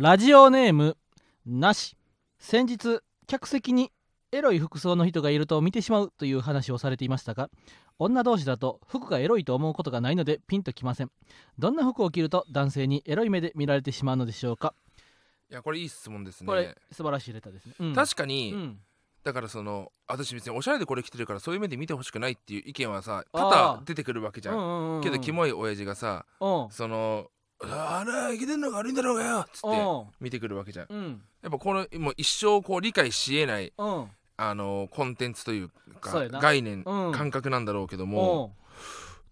[0.00, 0.96] ラジオネーム
[1.44, 1.96] なし。
[2.38, 3.90] 先日客席に
[4.30, 7.50] エロい服装の人がいると見てしまうという話をされていましたが
[7.98, 11.10] 女同士だと服がエロいと思うことがないのでピンときません。
[11.58, 14.72] どんな服を着ると男性にエロい目で見られてしまうのでしょうか？
[15.50, 16.46] いやこれいい質問ですね。
[16.46, 17.92] これ素晴らしいレターですね、うん。
[17.92, 18.78] 確かに、うん。
[19.24, 25.02] だからその私別におしゃれでこれ着てるからそういう目で見てほしくないっていう意見はさ多々出てくるわけじゃん、うんうんうん。
[25.02, 26.70] けどキモい親父がさうん。
[26.70, 30.04] その「あら生きてんのが悪いんだろうがよ」っつってうん。
[30.20, 30.86] 見てくるわけじゃん。
[30.88, 31.22] うん。
[31.42, 34.10] やっぱこのもう一生こう理解しえないうん。
[34.36, 35.68] あのコンテンツという
[36.00, 37.12] か概念、うん。
[37.12, 38.10] 感覚なんだろうけどうん。
[38.10, 38.54] も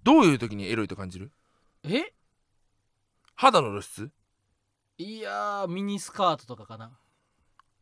[0.02, 1.30] どういう時にエロいと感じる？
[1.84, 2.12] え？
[3.34, 4.10] 肌の露出？
[4.98, 6.90] いやーミニスカートとかかな。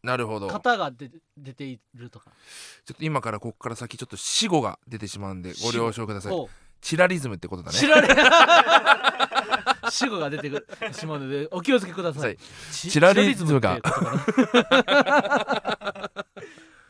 [0.02, 0.48] なるほど。
[0.48, 2.30] ちょっ肩が出て出ているとか。
[2.84, 6.46] と今からここから先ちょっと死語が出てしまうんでご了承ください。
[6.82, 7.78] チラリズムってことだね。
[7.78, 8.08] 知られ
[9.90, 11.48] 死後が出てくるしまうので。
[11.50, 12.36] お気をつけください。
[12.72, 13.76] チチラリズムが。
[13.76, 16.10] チラリズムってことかな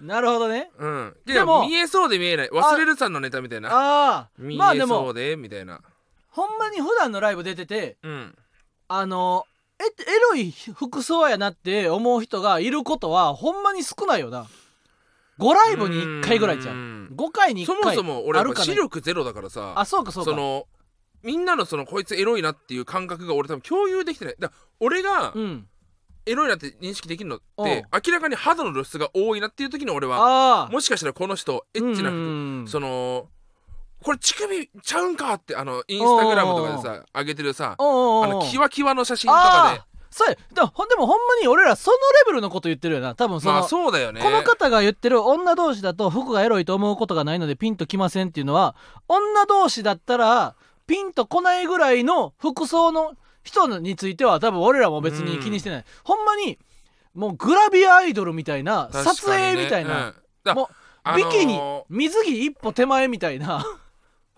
[0.05, 0.70] なるほどね。
[0.78, 1.17] うん。
[1.25, 2.48] でも見えそうで見えない。
[2.51, 3.70] 忘れるさんのネタみたいな。
[3.70, 5.81] ああ見えそうでみたいな。
[6.28, 8.36] ほんまに普段のライブ出ててうん。
[8.89, 9.47] あの
[9.79, 14.47] えエロい服装やなって思う人がいることはほんまに少ないよな。
[15.39, 17.06] 5ライブに1回ぐらいじゃん。
[17.06, 17.08] ん。
[17.17, 19.73] 5回に1そも回そも俺視力ゼロだからさ。
[19.77, 20.31] あそうかそうか。
[20.31, 20.67] その
[21.25, 24.36] みんなのそのこいつエロいなっていう感覚が俺多分共有できてない。
[24.39, 25.67] だから俺がうん。
[26.27, 27.64] エロいなって認識できるのっうん。
[27.64, 32.62] て明らかに肌の露出が多いなっていう時に俺はもしかしたらこの人エッチなうん。
[32.64, 33.28] 服その
[34.02, 39.86] これ乳首ちゃうんかってあのインスタグラムとかでさ上げてるさあのキワキワの写真とかああ。
[40.11, 40.36] そうや。
[40.55, 43.17] でもほんまに俺らそのレベルのこと言ってるよな。
[43.17, 44.20] 多分その、でまあそうだよね。
[44.20, 48.77] この方が言ってる女同士だと服がエロいと思うことがないのでピンときませんっていうのは
[49.08, 50.55] 女同士だったら
[50.87, 56.59] ピンとこないぐらいの服装の人については多分俺らも別に気にしてない、ほんまに
[57.15, 60.15] もうグラビアアイドルみたいな確かに撮影みたいな、ねうん。
[60.45, 60.69] だもう
[61.05, 63.64] あのービキニ水着一歩手前みたいな。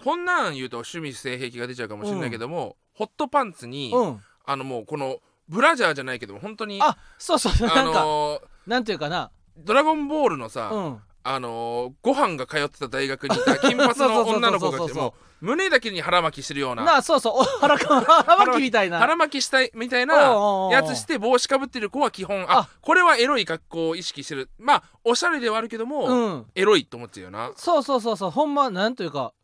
[0.04, 5.18] こんなん言うと趣味性癖が出ちゃうかもしれないけども、ホットパンツに、うんあのもうこの
[5.48, 16.84] ブラジャーじゃないけど本当にあそうそうあなんか、のーなんていうかなドラゴンボールのさ、うんあのーご飯が通ってた大学にいた金髪の女の子が来てもう胸だけに腹巻きしてるような。
[16.84, 17.34] なあそうそう。
[17.40, 18.90] お腹腹巻きみたい。
[18.90, 22.60] な腹巻きしたいみたいなやつして帽子かぶってる子は基本あ。
[22.60, 24.48] あこれはエロい格好を意識してる。
[24.58, 26.46] まあおしゃれではあるけども、うん。
[26.54, 27.50] エロいと思っちゃうよな。
[27.56, 28.30] そうそうそうそう。
[28.30, 29.34] ほんまなんというか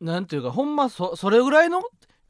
[0.00, 1.82] なんというかほんまそそれぐらいの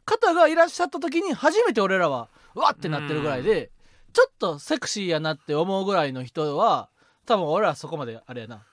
[0.04, 3.70] 方がいらっしゃった時に初めて俺らはうわってなってるぐらいで
[4.12, 6.88] ちょっとセクシーやなって思うぐらいの人は
[7.26, 8.64] 多分俺らそこまであれやな。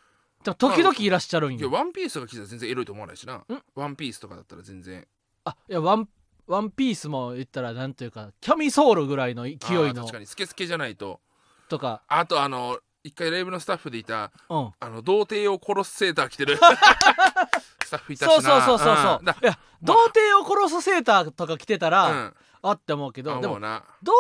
[0.44, 3.44] でも時々いらっしゃるんいやよワンピースとか着てたら全然エロいと思わないしな。
[3.76, 5.08] ワンピースとかだったら全然。
[5.46, 6.08] あいやワン
[6.48, 10.26] ワンピースも言ったらなんというかキャミソールぐらいの勢いあーの確かに。
[10.26, 11.22] スケスケじゃないと。
[11.70, 12.02] とか。
[12.08, 14.72] あとあの一回ライブのスタッフでいたうん。
[14.80, 16.58] あの童貞を殺すセーター着てる。
[17.86, 18.62] スタッフいたそうしな。
[18.66, 19.22] そうそうそうそうう。
[19.22, 19.26] ん。
[19.26, 22.34] だいや童貞を殺すセーターとか着てたら、うん。
[22.66, 23.84] あって思うけどでもな。
[24.02, 24.14] 童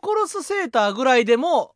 [0.00, 1.74] 貞を殺すセーターぐらいでも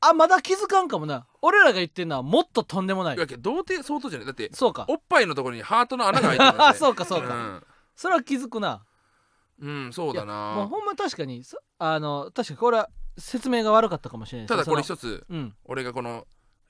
[0.00, 1.26] あまだ気づかんかもな。
[1.42, 3.16] 俺らが言ってるのはもっととんでもない。
[3.16, 4.26] いやけど童貞相当じゃない。
[4.26, 4.84] だってそうか。
[4.88, 6.78] おっぱいのところにハートの穴が開いてるんだあぜ。
[6.80, 7.66] そうかそうか、ん
[7.96, 8.84] それは気づくな。
[9.60, 15.54] うん、そうだもうなほんま確かにそあの確かにこれは説明が悪かったかもしれないただこれ一つうん。
[15.64, 16.26] 俺がこの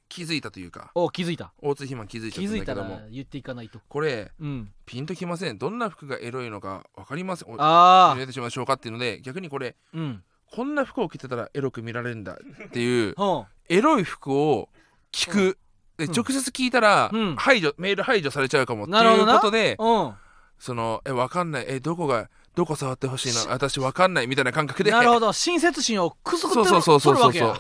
[0.09, 0.91] 気づいたというか。
[0.95, 1.53] お気づいた。
[1.59, 3.01] 大津肥満気づいちゃ気づいたんだけども。
[3.03, 3.81] ら言っていかないと。
[3.89, 4.73] これうん。
[4.87, 5.59] ピンときません。
[5.59, 7.53] どんな服がエロいのか分かりません。
[7.53, 14.69] おああ入れてしましょうかっていうので逆にこれうんこんな服を着てたらエロく見られるんだっていうほ エロい服を
[15.13, 15.59] 着く、
[15.97, 16.13] でうん。
[16.13, 17.37] 直接聞いたら、うん。
[17.37, 19.35] 排除メール排除されちゃうかもっていうなるほどな。
[19.39, 20.15] ことでううん。
[20.59, 21.65] そのえ分かんない。
[21.69, 25.33] えどこがどこ触ってほしいの私分かんないみたいな感覚でなるほど。
[25.33, 27.55] 親切心をくすぐってるそうそうそうそう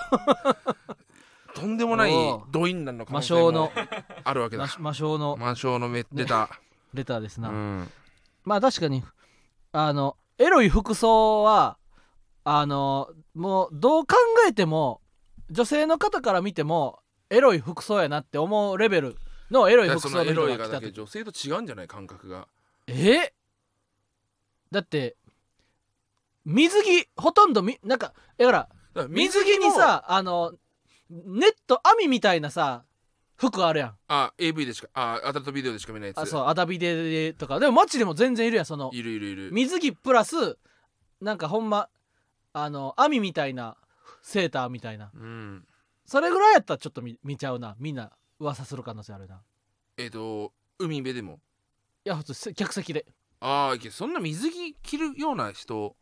[1.54, 3.72] とんでもないおうドインナンの可魔能性も性の。
[4.24, 4.64] あるわけだ。
[4.64, 5.36] 魔魔性の。
[5.36, 6.50] 魔性のめ出た、
[6.94, 7.90] レターですな、うん。
[8.44, 9.04] まあ確かに
[9.72, 11.77] あのエロい服装は
[12.50, 14.16] あのもうどう考
[14.48, 15.02] えても
[15.50, 19.16] 女性の方から見てもエロい服装やなって思うレベル
[19.50, 22.48] のエロい服装の人そのエロいがだけ女性と違うんじゃない感覚が
[22.86, 23.34] え
[24.70, 25.16] だって
[26.46, 28.58] 水着ほとんどみなんかだから
[28.94, 30.54] だから水着にさあの
[31.10, 32.84] ネット網みたいなさ
[33.36, 33.94] 服あるやん。
[34.08, 36.18] あ AV でしかあアダルトビデオでしか見ないやつ。
[36.18, 37.60] あそうアダビデとか。
[37.60, 38.90] でも街でも全然いるやんその。
[38.92, 39.50] いるいるいる。
[39.52, 40.58] 水着プラス
[41.20, 41.88] なんかほんま
[42.52, 43.76] あの網みたいな
[44.22, 45.10] セーターみたいな。
[45.14, 45.64] うん。
[46.06, 47.76] それぐらいやったらちょっと見見ちゃうな。
[47.78, 48.10] みんな
[48.40, 49.36] 噂する可能性あるな。
[49.36, 49.38] い
[49.98, 51.40] えっ、と海辺でも？
[52.04, 53.06] や普通せ客席で。
[53.40, 55.94] ああそんな水着着るような人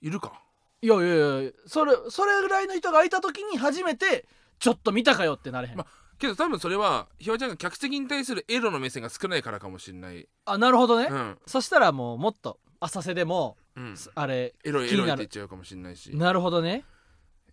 [0.00, 0.32] いるか？
[0.80, 4.26] いやいやいやそれそれぐらいの人がいた時に初めて
[4.58, 5.86] ちょっと見たかよってなれへん、ま
[6.18, 10.28] けど多分それはひわちゃんが客席に対するエロの目線が少ないからかもしれない。
[10.44, 11.38] あなるほどね、うん。
[11.46, 13.94] そしたらもうもっと浅瀬でもうん。
[14.14, 16.14] あれエロいエロいって言っちゃうかもしれないし。
[16.16, 16.84] なるほどね。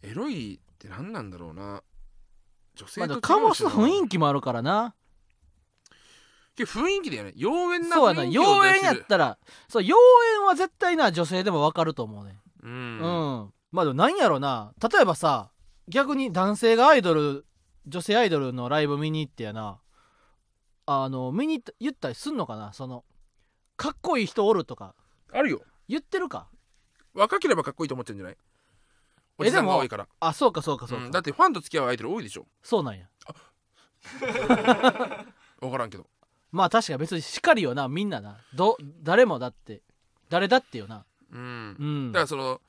[0.01, 1.83] エロいって何なんだろうな。
[2.75, 4.95] 女性まあとでも醸す雰囲気もあるからな。
[6.57, 7.33] 雰囲気だよね。
[7.37, 8.23] 妖艶なそうやな。
[8.23, 9.37] 雰囲気を妖艶やったら
[9.67, 9.95] そう妖
[10.35, 12.37] 艶は絶対な女性でも分かると思うね。
[12.63, 14.73] ううんん、まあでもなんやろな。
[14.81, 15.51] 例えばさ
[15.87, 17.45] 逆に男性がアイドル
[17.87, 19.79] 女性アイドルのライブ見に行ってやな。
[20.85, 22.73] あの見に行った言ったりすんのかな。
[22.73, 23.05] その
[23.77, 24.95] かっこいい人おるとか
[25.33, 25.61] あるよ。
[25.87, 26.47] 言ってるか？
[27.13, 28.37] 若ければかっこいいと思っちゃうんじゃない？
[29.37, 30.07] おえじさんが多いから。
[30.19, 32.45] あそうかそうかそうか、うんだってファンと付き合うアイドル多いでしょ。
[32.63, 33.05] そうなんや。
[35.59, 36.07] 分 からんけど。
[36.51, 38.37] まあ確かに別にしかりよなみんなな。
[38.53, 39.81] ど誰もだって。
[40.29, 41.05] 誰だってよな。
[41.31, 41.75] うん。
[41.79, 42.11] うん。
[42.11, 42.61] だからその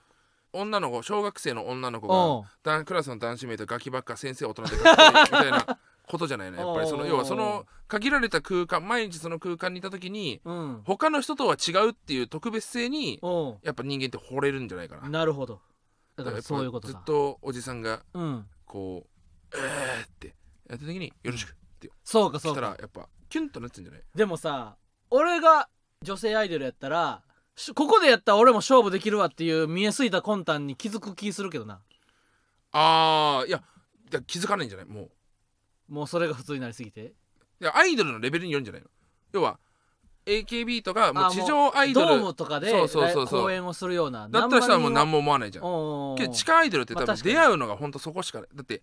[0.53, 5.79] 女の子小学生の女の子おうが男クラスの男子名とガキばっか先生大人でかっこいいみたいな
[6.11, 10.83] ことじゃないのやっぱりその要はその限られた空間毎日その空間にいた時にうん。
[10.85, 13.21] 他の人とは違うっていう特別性に
[13.63, 15.09] やっぱ人間って惚れるんじゃないかな。
[15.09, 15.61] なるほど。
[16.17, 16.95] だからそういうことだ。
[16.95, 18.47] ずっとおじさんがうん。
[18.67, 19.11] こう
[19.57, 20.35] 「えー」って
[20.69, 22.61] やった時に「よろしく」ってそうかそうか。
[22.61, 24.03] らやっぱキュンとなっちゃうんじゃない？
[24.15, 24.77] でもさ
[25.11, 25.69] 俺が
[26.03, 27.23] 女性アイドルやったら
[27.57, 31.81] しここでやったら俺も勝負できるわっていう見えすぎた魂胆に気づく気するけどな。
[32.73, 33.59] あーいや
[34.13, 34.87] いや気づかないんじゃない？
[34.87, 35.11] もう
[35.91, 37.13] もうそれが普通になりすぎて。
[37.61, 38.89] いやアイドルのレベルによるんじゃないの？
[39.33, 39.59] 要は
[40.25, 43.43] AKB とかもあう地上アイドドールムとかでそうそうそうそう。
[43.43, 45.65] 公演をするようなだったらしたらもう何もも思わないじゃん。
[45.65, 48.49] おけど地下アイドルって多分出会うのが本当そこしかない。
[48.55, 48.83] だって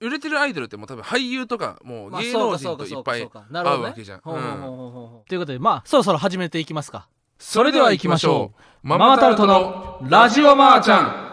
[0.00, 4.20] 売れてるアイドルってもう多分俳優とかもう芸能人といっぱい会うわけじゃん。
[4.20, 7.08] ということでまあそろそろ始めていきますか。
[7.38, 8.60] それでは行きましょう。
[8.82, 11.25] マママタルトのラジオマーちゃん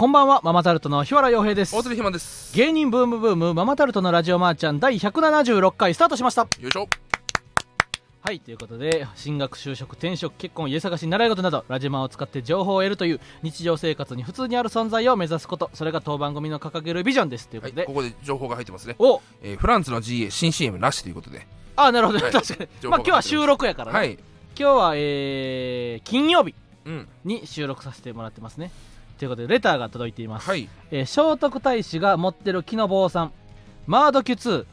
[0.00, 1.76] こんばんはママタルトの日原洋平です。
[1.76, 2.56] 大鶴ひまです。
[2.56, 6.48] 芸人ブームブームママタルトのラジオマーちゃん第176回スタートしました。
[6.58, 6.88] よいしょ。
[8.22, 15.70] はいということで進学就職転職結婚家探し習い事などラジマを使って情報を得るという日常生活に普通にある存在を目指すこと。
[15.74, 17.50] それが当番組の掲げるビジョンです。
[17.50, 18.96] ということで、はいここで情報が入ってますね。
[18.98, 19.20] お。
[19.42, 21.46] えーフランスの GA 新 CM なしということで。
[21.76, 22.32] あなるほど、はい。
[22.32, 22.88] 確かに。
[22.88, 24.12] まあ今日は収録やからね、はい。
[24.12, 24.20] 今
[24.56, 26.54] 日はえー金曜日
[26.86, 27.08] うん。
[27.22, 28.70] に収録させてもらってますね
[29.20, 30.66] ということでレターが届いています、はい。
[30.90, 33.32] えー聖徳太子が持ってる木の棒さん。
[33.86, 34.64] マード Q2、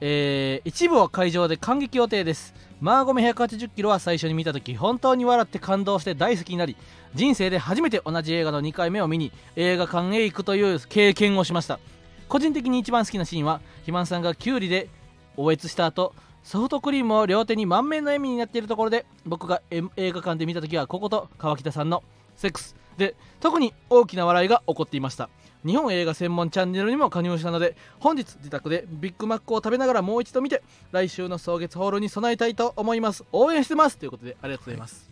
[0.00, 2.54] えー一部は会場で感激予定です。
[2.80, 6.76] マーゴメ180キロは最初に見た時本当に笑って感動して大好きになり
[7.14, 11.80] 人生で初めて同じ映画の2回目を見に映画館へ行くという経験をしました。
[12.28, 14.88] 個人的に一番好きなシーンは肥満さんがキュウリで
[15.36, 16.14] おえつした後
[16.44, 22.04] ソフトクリームを両手に満面の笑みになっているところで僕がえ映画館で見た時はここと川北さんの
[22.36, 25.28] セックスで特に大きな笑いが起こっていました。
[25.64, 30.60] 日本映画専門チャンネルにも加入したので本日自宅でビッグマックを食べながらもう一度見て
[30.90, 33.24] 来週の草月ホールに備えたいと思います。
[33.30, 33.96] 応援してます。
[33.96, 35.08] ということでありがとうございます、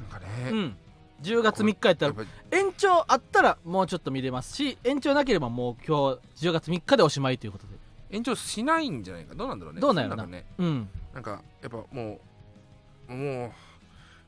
[0.00, 0.76] なんかねうん。
[1.22, 2.14] 10月3日やったら
[2.50, 7.76] 延長あったらもうちょっと見れますし延長なければもう今日10月3日でおしまいということで。
[8.10, 9.34] 延長しないんじゃないか。
[9.34, 9.80] どうなんだろうね。
[9.80, 10.22] どうなんやろな。
[10.24, 10.46] かね。
[10.58, 10.88] うん。
[11.12, 12.20] なんかやっぱも
[13.08, 13.52] うもう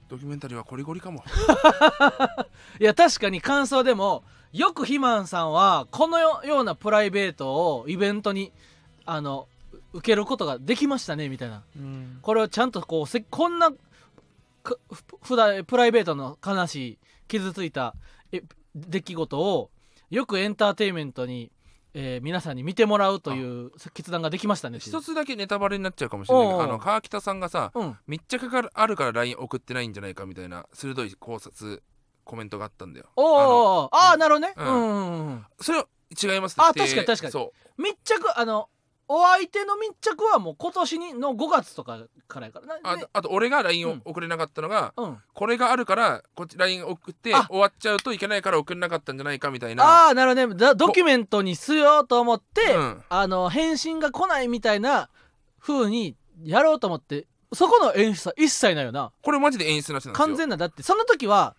[0.08, 1.22] ドキュメンタリーはコリゴリかも。
[2.80, 8.52] いや確かに感想でもよく肥満さんはこのようなプライベートをイベントに
[9.04, 9.48] あの
[9.92, 11.62] 受けることができましたねみたいな。
[12.22, 13.70] これをちゃんとこうせこんな
[15.22, 17.94] 普段プライベートの悲しい傷ついた
[18.32, 18.42] え
[18.74, 19.70] 出来事を
[20.10, 21.50] よくエンターテインメントに、
[22.00, 27.96] えー皆さんに見てもらうという決断ができましたね一つだけネタバレになっちゃうかもしれないけどあの川北さんがさうん。
[28.06, 31.82] 密着があるから LINE 送ってないんじゃないかみたいな鋭い考察
[32.22, 33.06] コメントがあったんだよ。
[33.16, 37.32] おーあああなるほどね、ううんんうんうん、それは違いますあ確かに確かに。
[37.32, 38.68] そ密着あの
[39.08, 41.98] お相手の密着はもう今年にの5月とか
[42.28, 42.66] からやから。
[42.66, 44.02] なうあであと俺が LINE をうん。
[44.04, 47.46] 送れなかったのが、うん、これがあるからこっち LINE 送ってあ。
[47.48, 49.84] 終わっちゃうといけないから送れなかったんじゃないかみたいな。
[49.84, 50.54] ああなるほどね。
[50.54, 53.02] だドキュメントにしようと思って、うん。
[53.08, 55.08] あの返信が来ないみたいな
[55.58, 59.10] 風にやろうと思ってそこの演出は一切ないよな。
[59.22, 60.26] これマジで演出なしなんですよ。
[60.26, 61.56] 完全なだってその時は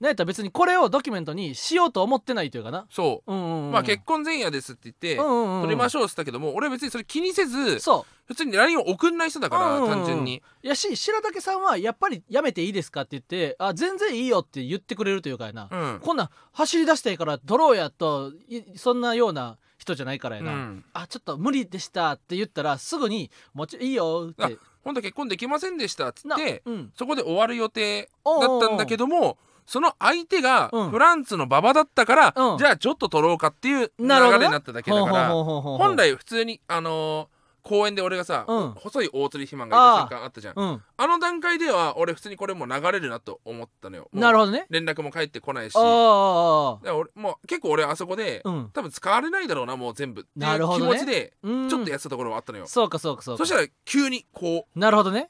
[0.00, 2.86] なんやったら別にこれをドキュメントにしようと思ってないというかな。
[2.88, 3.32] そう。
[3.32, 9.98] うんうん、うん、まあ結婚前夜ですって言って、うんうんうん、撮りまししょうっつったけども俺は別にそれ気にせずそ普通に LINE を送んない人だから、うんうんうん。
[9.98, 10.42] 単純に。
[10.62, 16.00] うやし白竹さんはやっぱりやめていいですかって言ってあ全然いいよって言ってくれるというかやな、うん。
[16.00, 20.84] こんなん走り出したいから撮ろうやといそんなような人じゃないからやな、うん。
[20.92, 24.58] あちょっと無理でしたって言ったらすぐにもちろんいいよって。
[24.84, 26.92] 本当結婚できませんでしたっつなってうん。
[26.94, 29.38] そこで終わる予定だったんだけども
[29.68, 30.90] その相手がうん。
[30.90, 32.58] フランツの馬場だったから、うん。
[32.58, 38.72] じゃあちょっと撮ろうかっていう流なるほどなれになっただけだからほうほうほうほうほう本来普通にあのー公園で俺がさ、うん。
[38.76, 40.54] 細い大釣り肥満がいた瞬間あったじゃん。
[40.56, 40.82] うん。
[40.96, 44.04] あの段階では俺普通にこれもう流れるなと思ったのよ。
[44.04, 44.64] もうなるほどね。
[44.70, 45.76] 連絡も返ってこないし。
[45.76, 48.70] ああだああから俺もう結構俺あそこで、うん。
[48.72, 50.22] 多分使われないだろうなもう全部。
[50.22, 51.68] っていう気なるほどね持ちでうん。
[51.68, 53.38] ちょっとやってたところはあったのよ、そうかそうかそうか。
[53.38, 55.28] そしたら急にこなるほどね。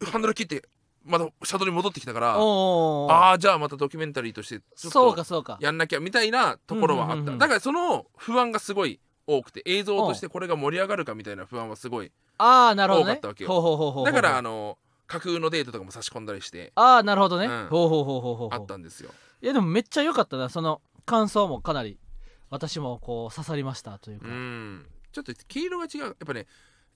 [0.00, 0.64] うハンドル切って
[1.04, 5.58] またシャドウに戻ってきたからああじゃあまたドキュメンタリーとしてちょっそうとかそうか。
[5.60, 13.12] やんなきゃみたいなところはあった、だからその不安がすごい多くて映像としてこれが盛り上がるかみたいな不安はすごいああなるほどね。
[13.12, 14.04] 多かったわけよ。
[14.04, 17.66] だからあの架空のデートとかも差し込んだりしてああなるほどね、うん。
[17.68, 19.10] ほうほうほうほうほうあったんですよ。
[19.40, 21.98] いやでもめっちゃ良かったなその感想もかなり
[22.50, 24.86] 私もこう刺さりましたというか、うん。
[25.12, 26.00] ちょっと毛色が違う。
[26.00, 26.46] やっぱね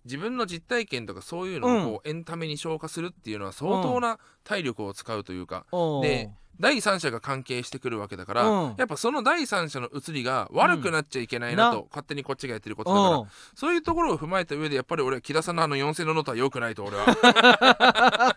[0.04, 5.64] 自分の実体験とかそういうのをこうエンタメに昇華するっていうのは相当な体力を使うというか、
[6.02, 6.30] で
[6.60, 8.74] 第三者が関係してくるわけだから、うん。
[8.76, 13.26] やっぱその第三者の映りが悪くなっちゃいけないなと、な勝手にこっちがやってることだからうん。
[13.54, 18.36] そういうところを踏まえた上でやっぱり俺は木田さんのあの4000のノートは良くないと俺は。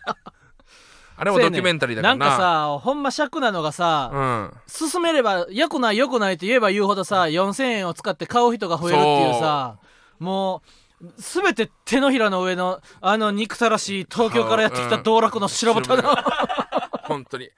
[1.18, 2.14] あれもドキュメンタリーだからな。
[2.14, 4.52] んらなかさほんま癪なのがさ、うん。
[4.66, 9.78] 進めれば良くない良くないって言えば言うほどさ4000円を使って買う人が増えるっていうさ
[10.18, 10.85] もう
[11.18, 16.16] 全て手のひらの上のあの憎たらしい 東京からやってきた道楽の白豚の、
[17.04, 17.50] 本当に。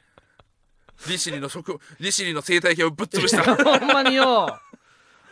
[1.09, 3.55] 利尻の食利尻の生態系をぶっ潰した。
[3.55, 4.59] ほんまによ。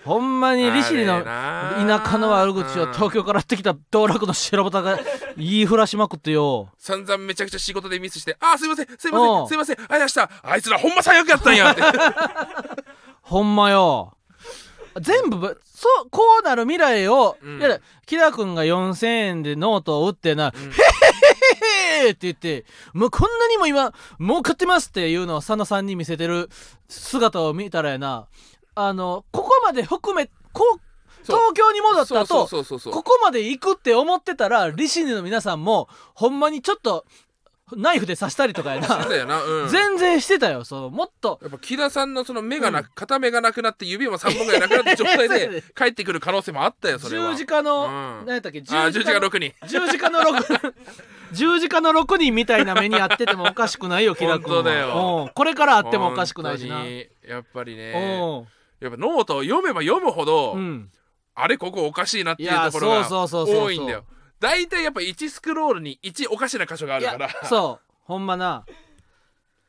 [0.04, 4.96] ほんまに利尻の田舎の悪口を東京からやってきた道楽の白豚が
[5.36, 6.68] 言いふらしまくってよ。
[6.78, 9.44] 散々めちゃくちゃ仕事でミスして「あーすいませんすいませうん。
[9.44, 10.30] んすいませんあやした。
[10.44, 11.82] あいつらほんま最悪やったんや」って。
[13.22, 14.15] ほんまよ
[15.00, 17.60] 全部ぶそうこうなる未来を、うん。
[17.60, 20.70] いや木田君が4000円でノートを打ってな「うん。
[20.70, 26.50] へへって言ってもうこんなにも今儲かってますっていうのを佐野さんに見せてる
[26.88, 28.26] 姿を見たらやな。
[28.74, 30.80] あのここまで含めこう
[31.24, 37.04] 東京に戻った後ここまで行くって思ってたらリシニの皆さんもほんまにちょっと
[37.74, 39.04] ナイフで刺したりとかやな。
[39.04, 39.42] だよな。
[39.42, 39.68] うん。
[39.68, 41.40] 全然してたよそのもっと。
[41.42, 47.32] やっぱ木田さんのその目がなく、片目がなくなって指も3本ぐらいなくなった状態で 帰ってくる可能性もあったよそれは。
[47.32, 48.26] 十字架の、うん。
[48.26, 48.62] 何やったっけ？
[48.62, 49.66] 十字架の6人。
[49.66, 50.74] 十字架の6
[51.32, 55.24] 十字架の6人みたいな目にあっててもおかしくないよ木田君だよ。
[55.26, 55.32] うん。
[55.34, 56.84] これからあってもおかしくないしな。
[57.28, 57.92] やっぱりね。
[58.22, 58.86] うん。
[58.86, 60.88] やっぱノートを読めば読むほど、うん。
[61.34, 63.64] あれここおかしいなっていうところがそうそうそうそう。
[63.64, 64.04] 多いんだよ
[64.40, 67.28] 大体やっぱ1スクロールに1おかしな箇所があるから。
[67.44, 67.92] そう。
[68.04, 68.64] ほんまな。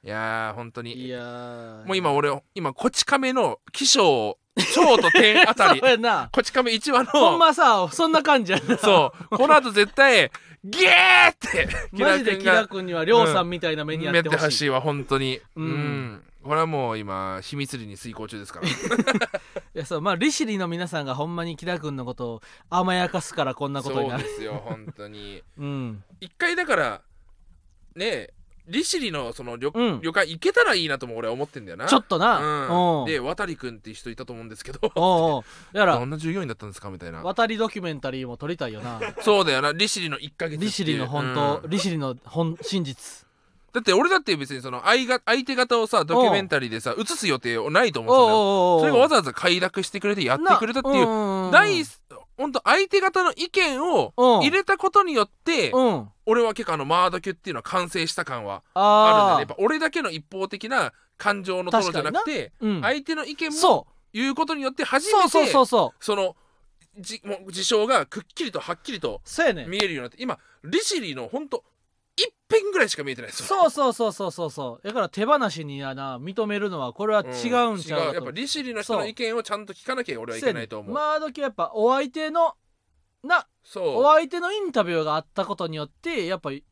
[0.03, 0.93] いやー本当に。
[0.93, 1.85] いやー。
[1.85, 4.37] もう今俺今こち亀の起承
[4.73, 5.81] 蝶と点あたり。
[6.31, 8.77] こち亀1話ほんのまさそんな感じやな。
[8.77, 9.37] そう。
[9.37, 10.31] この後絶対
[10.63, 14.29] ゲーって マジで木田君には亮さんみたいな目にややっほしい。
[14.29, 15.37] っててほしいわ本当に。
[15.55, 18.67] ううんん、これはもう今秘密裏に遂行中ですから。
[18.71, 18.71] い
[19.73, 24.23] やそうまあ利尻の皆さんがほんまに木田君のことを甘やかすからこんなことになる。
[24.23, 25.43] そうですよ本当に。
[25.59, 26.03] うん。
[26.21, 27.01] 一回だから
[27.95, 28.33] ねえ
[28.67, 30.01] 利尻のその旅,、うん。
[30.01, 31.85] 旅館行けたらいいなとも俺は思ってんだよな。
[31.85, 32.39] ちょっとな。
[32.39, 33.05] うん、うん。
[33.05, 34.79] で渡くんっていう人いたと思うんですけど。
[34.95, 35.77] おうおう。
[35.77, 35.99] やら。
[35.99, 37.21] どんな従業員だったんですかみたいな。
[37.23, 39.01] 渡りドキュメンタリーも撮りたいよな。
[39.21, 41.69] そうだよな利尻の1ヶ月利尻の本当、うん。
[41.69, 43.26] 利尻の本真実
[43.77, 48.37] だって俺だって別にその相が相手方をさドキュメンタリーでさ映す予定ないと思ってたんだよ。
[48.37, 51.83] おうおうおうそれがわざわざ快諾してくれてやってくれたっていうう第
[52.37, 54.39] 本当相手方の意見をうん。
[54.41, 56.09] 入れたことによってうん。
[56.25, 59.39] 俺は結構あのマードキュっていうのは完成した感はあるんだね。
[59.41, 62.81] やっぱ俺だけの一方的な感情のトロじゃなくてうん。
[62.81, 66.35] 相手の意見もそ言うことによってう初めてその
[66.99, 69.21] じもう事象がくっきりとはっきりと
[69.67, 71.63] 見えるようになって今利尻の本当
[72.49, 73.45] 一辺ぐらいしか見えてないですよ。
[73.45, 74.49] そうそうそうそうそう。
[74.51, 80.93] そうだから手放しにやな認めるのはこれは違うんちゃう違うかとやっぱ利尻の人の意見をちゃんと聞かなきゃ俺はいけないと思う。
[80.93, 82.53] まあ時やっぱお相手の
[83.23, 83.87] なそう。
[83.97, 86.63] お相手のインタビューがあったことによってやっぱり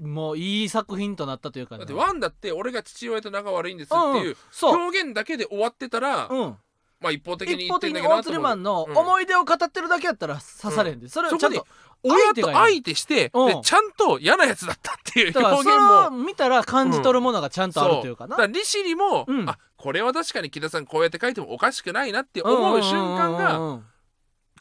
[0.00, 1.80] もういい作品となったというかね。
[1.80, 6.56] だってワンだって俺が父親と仲悪いんですっていう表現だけで終わってたら、うん。
[7.00, 8.22] まあ一方的に一言ってんだ方的に大けどなと思う。
[8.24, 8.96] 鶴マンのうん。
[8.96, 11.66] 思い出を語ってるだけやったら刺されへんで、それをちゃんそと
[12.04, 13.48] 親と相手してうん。
[13.48, 16.10] でちゃんと嫌なやつだったっていう表現も。
[16.10, 18.30] 見たら感じ取るものがちゃんとあるというかな。
[18.30, 19.48] だから利尻も、うん。
[19.48, 23.84] あこれは確かに木田さんこうやって書いてもおかしくないなって思う瞬間がうん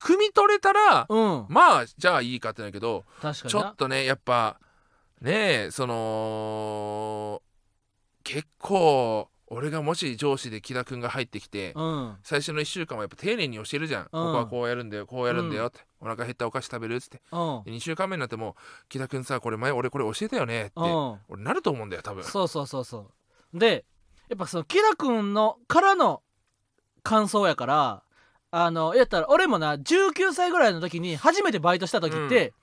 [0.01, 1.17] 汲み取れたらうん。
[1.17, 3.05] うんうんまあじゃあいいかってなるけど
[3.47, 4.59] ちょっとねやっぱ
[5.21, 7.41] ねえその
[8.23, 12.17] 結構俺がもし上司で木田君が入ってきて、うん。
[12.23, 17.21] 最初の1週間はやっぱ丁寧に教えるじゃん、ここはこうやるんだよこうやるんだよって、お腹減ったお菓子食べるっつって。
[17.31, 17.63] うん。
[17.65, 18.55] で2週間目になっても
[18.89, 21.19] 「木田君さこれ前俺これ教えたよね」ってうん。
[21.29, 22.23] 俺なると思うんだよ多分。
[22.23, 23.11] そうそうそうそ
[23.53, 23.59] う。
[23.59, 23.85] で
[24.29, 26.21] やっぱその木田君のからの
[27.03, 28.03] 感想やから
[28.51, 32.53] あのやったら俺もな19歳ぐらいの時に初めてバイトした時って、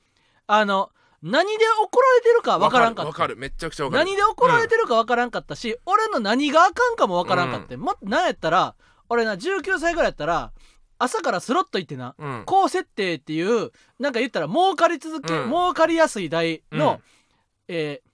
[0.47, 0.91] あの
[1.23, 3.09] 何で怒られてるかわからんかった。
[3.09, 3.37] わかる。
[3.37, 4.05] めっちゃくちゃわかる。
[4.05, 8.75] 何で怒られてるかわからんかったし、俺の何があかんかもわからんかって、もなんやったら
[9.09, 10.53] 俺な19歳ぐらいやったら
[10.99, 12.43] 朝からスロット行ってなうん。
[12.47, 15.51] 高設定っていうなんか言ったら儲かり続け、うん。
[15.51, 17.75] 儲かりやすい台の、うん。
[17.75, 18.11] えー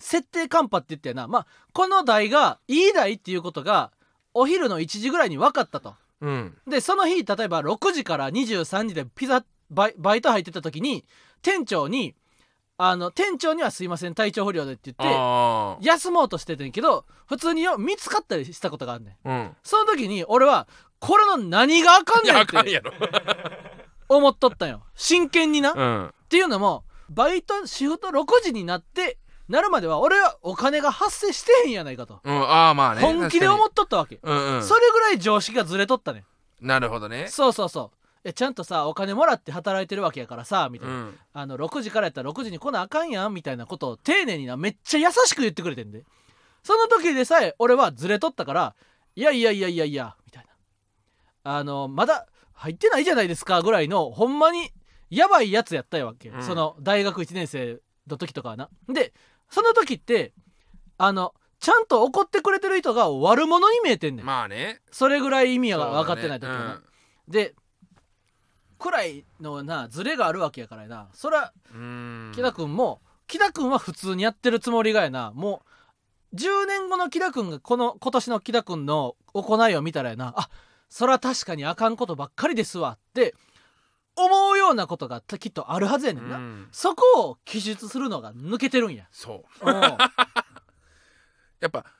[0.00, 1.26] 設定カンパって言ってやな。
[1.26, 3.90] まあこの台がいい台っていうことが
[4.32, 5.96] お昼の1時ぐらいに分かったと。
[6.20, 6.56] うん。
[6.68, 11.04] でその日例えば6時から23時でピザバイバイト入ってた時に
[11.42, 12.14] 店長に
[12.80, 19.28] あの店長にはすいません体調不良でって言ってあ休もうとしててんけど普通によ見つかったりしたことがあんねん。
[19.28, 19.56] あうん。
[19.64, 20.68] その時に俺は
[21.00, 22.56] これの何があかんねんって
[24.08, 24.82] 思っとったんよ。
[24.94, 26.14] 真剣にな、っうん。
[26.28, 29.18] ていうのもバイトシフト6時になって
[29.48, 33.00] なるまでは俺はお金が発生してへんやないかと、うんああまあね。
[33.00, 34.62] 本気で思っとったわけ、うんうん。
[34.64, 36.24] それぐらい常識がずれとったね。
[36.62, 37.26] んなるほどね。
[37.28, 41.18] そうそうそうえちゃんとさお金もらって働いてるわけやからさみたいな、うん。
[41.32, 46.04] あの6時からやったら6時に来なあかんやんみたいなことを丁寧になめっちゃ優しく言ってくれてんで。
[46.62, 48.74] その時でさえ俺はずれとったから
[49.14, 50.50] いやいやいやいやいやみたいな。
[51.44, 54.72] あのまだ入ってないじゃないですかぐらいのほんまに
[55.10, 56.42] やばいやつやったわけ、うん。
[56.42, 58.68] その大学1年生の時とかはな。
[58.88, 59.12] で
[59.48, 60.32] その時って
[60.98, 64.80] あのちゃんと怒ってくれてる人が悪者に見えてんねん、まあね。
[64.90, 65.98] それぐらい意味がそうだね。
[65.98, 66.82] 分かってない時はな、
[67.26, 67.54] で
[68.78, 71.08] くらいのなズレがあるわけやからやな。
[71.12, 75.32] そら木田君も木田君は普通にやってるつもりがやな。
[75.34, 75.62] も
[76.32, 80.34] う10年後の木田君がこの今年の木田君の行いを見たらやな。
[80.36, 80.48] あ
[80.88, 83.34] そら確かにあかんことばっかりですわって
[84.16, 86.68] 思うようなことがきっとあるはずやねんな、うん。
[86.72, 89.06] そこを記述するのが抜けてるんや。
[89.10, 89.70] そう。
[89.70, 89.74] うん。
[91.60, 91.97] やっぱた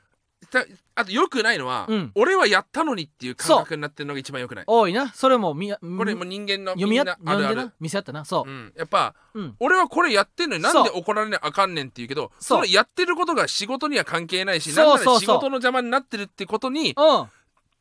[0.95, 2.13] あと良くないのは、うん。
[2.15, 4.65] 俺はやったのにっていう感覚になってるのが一番良くない。
[4.67, 5.09] 多いな。
[5.13, 7.57] それもみやこれもう人間の読みんなあるある。
[7.57, 7.73] な。
[7.81, 8.25] 見せ合ったな。
[8.25, 8.51] そう。
[8.51, 9.57] うん、やっぱうん。
[9.61, 17.29] 俺はこれやってんのになんで怒られなあかんねんって言うけどそのやってることが仕事には関係ないしなんなら仕事の邪魔になってるってことにうん。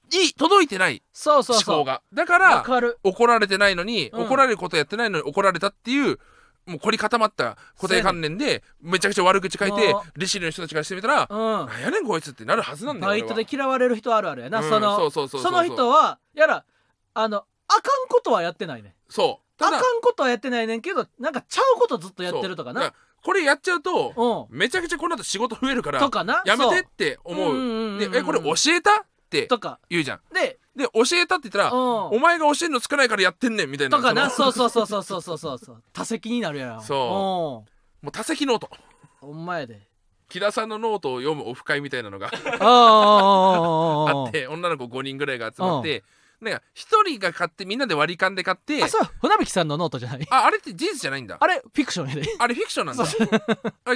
[0.10, 1.02] い届いてない。
[1.12, 1.76] そうそうそう。
[1.76, 2.02] 思考が。
[2.14, 4.26] だかわら怒られてないのに、うん。
[4.26, 6.20] 怒られることやってないのに怒られたっていう
[6.68, 11.40] もう凝り固まった固定観念でめちゃくちゃ悪口書いても利尻の人たちからしてみたら、うん。
[11.68, 16.66] なんやねんこいつってなるはずなんだよバイトで嫌われる人あるあるやな、うんそうそうそうその人はやら
[17.14, 19.64] あのあかんことはやってないねそう。
[19.64, 22.94] あかんことはやってないねんけどなんかちゃうことずっとやってるとかな。
[23.24, 24.58] これやっちゃうとうん。
[24.58, 26.44] めちゃくちゃこの後仕事増えるからとかな。
[26.46, 29.80] やめてって思う,、でえこれ教えたってとか。
[29.90, 30.20] 言うじゃん。
[30.34, 31.80] でで教えたって言ったら、うん。
[32.12, 34.30] お前が教えるの少ないからやってんねんみたいなとかな。
[34.30, 35.84] そうそうそうそうそうそうそうそう。
[35.92, 36.82] 他責になるやろ。
[36.82, 37.66] そ
[38.02, 38.70] もう他責ノート。
[38.72, 38.88] うん
[39.20, 39.82] ほんまやで。
[40.30, 42.28] 木田さんのノートを読むオフ会みたいなのが
[42.60, 46.04] あああああ あって女の子5人ぐらいが集まって
[46.42, 49.10] なんか1人が買ってみんなで割り勘で買ってあそう。
[49.22, 50.28] 船引さんのノートじゃない？
[50.30, 51.38] ああれって事実じゃないんだ。
[51.40, 52.24] あれフィクションやで。
[52.38, 53.04] あれフィクションなんだ。
[53.06, 53.10] だ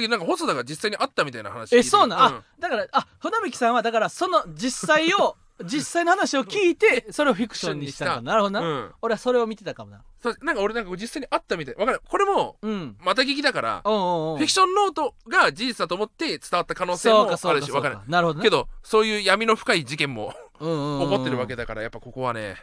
[0.00, 2.36] どなんか細田が実際にあったみたいな話えそうなん、ん。
[2.38, 8.22] あだからあ船引さんはだからその実際を実際の話を聞いてそれをフィクションにしたのか。
[8.22, 8.90] なるほどな、うん。
[9.02, 10.02] 俺はそれを見てたかもな。
[10.20, 11.74] そうなんか俺なんか実際にあったみたい。
[11.74, 12.00] わかる。
[12.08, 12.96] これもうん。
[13.00, 17.98] また聞きだからおうおうおうフィクションノートが事実だと思って伝わった可能性もあるしわかる。
[18.08, 18.44] なるほどね。
[18.44, 22.56] けどそういう闇の深い事件も起こってるわけだからやっぱここはね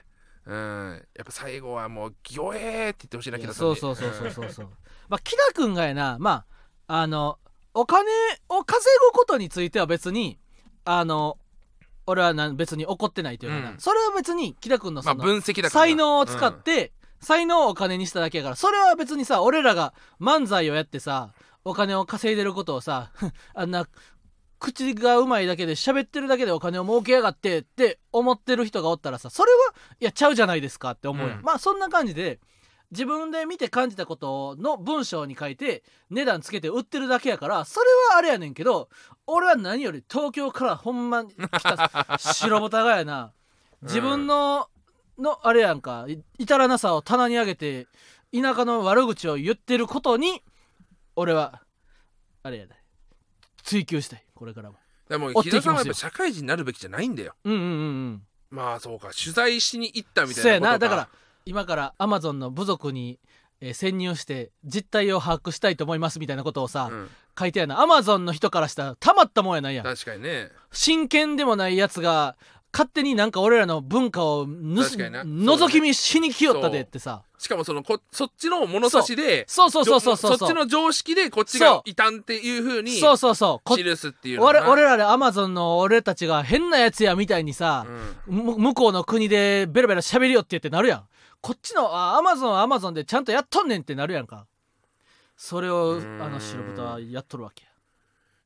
[0.46, 1.06] うん。
[1.16, 3.76] やっぱ最後はもうギョエーって言ってほしいない木や田さんに。
[3.76, 4.70] そうそうそうそうそうそう。
[5.08, 6.18] まあ木田君がやな。
[6.20, 6.46] ま
[6.88, 7.38] ああの
[7.74, 8.10] お金
[8.50, 10.40] を稼ぐことについては別に
[10.86, 11.38] あの
[12.10, 13.80] 俺はな別に怒ってないというかな、うん。
[13.80, 15.82] それは別に木田君のまあその、分析だから。
[15.82, 16.92] な才能を使って、
[17.22, 18.56] 才能をお金にしただけやから。
[18.56, 23.12] それは別にさ俺らが漫才をやってさお金を稼いでることをさ
[23.54, 23.88] あんな
[24.58, 31.44] 口がうまいだけで喋ってるだけでお金を儲けやがってって思ってる人がおったらさそれはいやちゃうじゃないですかって思うやん、うん。
[31.44, 32.40] まあそんな感じで
[32.92, 38.90] 自分で見て感じたことの文章に書いて値段つけて売ってるだけやからそれはあれやねんけど
[39.28, 43.34] 俺は何より東京からほんまに来た白ボタがやな。
[43.84, 44.70] 自分の
[45.18, 47.88] のあれやんかい至らなさを棚に上げて
[48.34, 50.42] 田舎の悪口を言ってることに
[51.16, 51.62] 俺は
[52.44, 52.76] あれやで
[53.64, 54.78] 追求したいこれからも。
[55.10, 57.36] でも木田さんはやっぱ社会人になるべきじゃないんだよ。
[57.44, 57.72] うんうんうんう
[58.12, 58.28] ん。
[58.50, 60.96] まあそうか取材しに行ったみたいそうやなことか。
[60.96, 60.96] な。
[60.96, 63.20] だから今からアマゾンの部族に、
[63.62, 67.10] えー潜入して実態を把握したいと思いますみたいなことをさ、うん。
[67.38, 69.76] 書いてあるなアマゾンの人からしたらたまったもんやない。
[69.76, 70.50] やん確かにね。
[70.72, 72.38] 真剣でもないやつが
[72.72, 75.56] 勝手になんか俺らの文化をぬす確かにな。
[75.56, 77.24] 覗き見しに来よったでってさ。
[77.38, 79.72] しかもそのこそっちの物差しでそう。
[79.72, 87.86] そうそうそうそうそっちの常識でこっちそうが異端っていうふうにそうそうそうこ記すっていうの俺俺らでアマゾンの俺たちが変なやつやみたいにさ、
[88.28, 91.04] 向こうの国でベラベラ喋りよってってなるやん
[91.42, 94.46] こっちのあアマゾンはアマゾンでちゃんとやっとんねんってなるやんか。
[95.38, 97.70] それをあの白豚はやっとるわけや。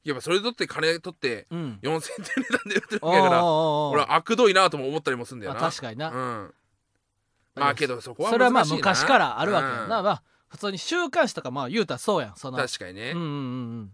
[0.04, 1.80] やっぱそれ取って金取ってうん。
[1.82, 5.62] 4000点値段で売ってるおわけやから俺は悪どいなとも思ったりもするんだよあな。
[5.62, 6.54] 確かにな、うん。
[7.56, 9.90] まあけどそこはそれはまあ昔からあるわけやうん。
[9.90, 12.58] な、まあ普通に週刊誌とかまあ言うたらそうやんその。
[12.58, 13.12] 確かにね。
[13.12, 13.36] うんうんうんう
[13.84, 13.92] ん。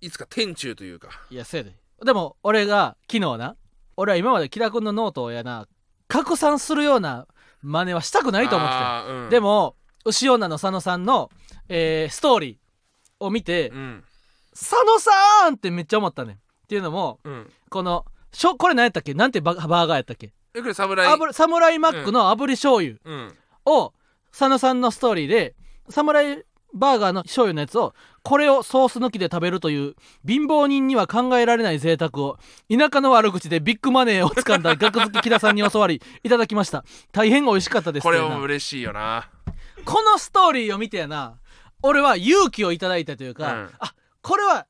[0.00, 1.08] いつか天中というか。
[1.30, 1.74] いやせやで。
[2.04, 3.56] でも俺が昨日な
[3.96, 5.66] 俺は今まで木田君のノートをやな
[6.06, 7.26] 拡散するような
[7.62, 9.30] 真似はしたくないと思ってたうん。
[9.30, 11.30] でも牛女の佐野さんの、
[11.68, 14.04] えーストーリーを見て、うん。
[14.52, 16.32] 佐野さんってめっちゃ思ったね。
[16.32, 17.50] んっていうのもうん。
[17.70, 19.14] このしょこれ何やったっけ？
[19.14, 20.32] なんてババーガーやったっけ？
[20.54, 23.34] えこれ侍あぶサムライマックの炙り醤油うん。
[23.66, 23.92] を
[24.30, 25.54] 佐野さんのストーリーで
[25.88, 26.44] サムライ
[26.74, 29.94] バーガーの醤油のやつをこれをソース抜きで食べるという
[30.26, 32.38] 貧乏人には考えられない贅沢を
[32.70, 36.84] 田舎の悪口でビッグマネーを掴んだ学好き木田さんに教わりいただきました。
[37.10, 39.30] 大変美味しかったですこれも嬉しいよな。
[39.84, 41.38] このストーリーを見てやな
[41.82, 43.70] 俺は勇気をいただいたというか、うん。
[43.78, 44.66] あこれは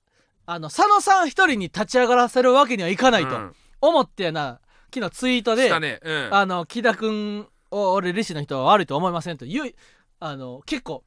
[0.47, 3.55] あの佐野さん一人に立ち上がらせるわけにはいかないとうん。
[3.81, 4.61] 思ってやな
[4.95, 6.01] 昨日ツイートで、ね。
[6.03, 6.29] うん。
[6.31, 9.75] あの木田君を俺利子の人は悪いと思いませんという
[10.21, 11.03] あの結構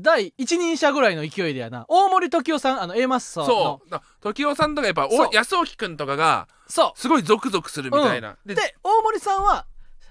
[0.00, 1.84] 第一人者ぐらいの勢いでやな。
[1.88, 3.46] 大森時生さんあの A マッソの。
[3.46, 3.90] そう。
[3.90, 5.28] だ時生さんとかやっぱそう。
[5.28, 9.66] お安沖くんとかがそすごいゾクゾクするみたいな、うで大森さんは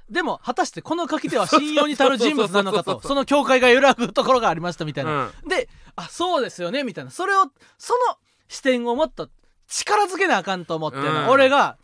[0.10, 5.50] でも果たしてこの書き手は信用に足る人物なのかそうそうそうそうそうとその境界が揺らぐところがありましたみたいな、うん。
[5.50, 7.12] であそうですよねみたいな。
[7.12, 7.46] それを
[7.78, 9.30] その視点をもっと
[9.68, 11.30] 力づけなあかんと思ってな、うん。
[11.30, 11.78] 俺が、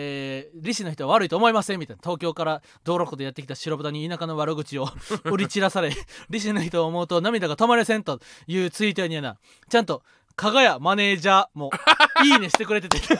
[0.00, 2.00] えー、利子の人は悪いと思いませんみたいな。
[2.00, 4.88] 東京から道路湖でやってきた白豚に田舎の悪口を
[5.24, 5.90] 売り散らされ
[6.30, 9.36] 利子の人を思うと涙が止まれせんというツイートにはな。
[9.68, 10.04] ちゃんと
[10.36, 11.70] 加賀谷マネージャーも
[12.24, 12.98] いいねしてくれてて。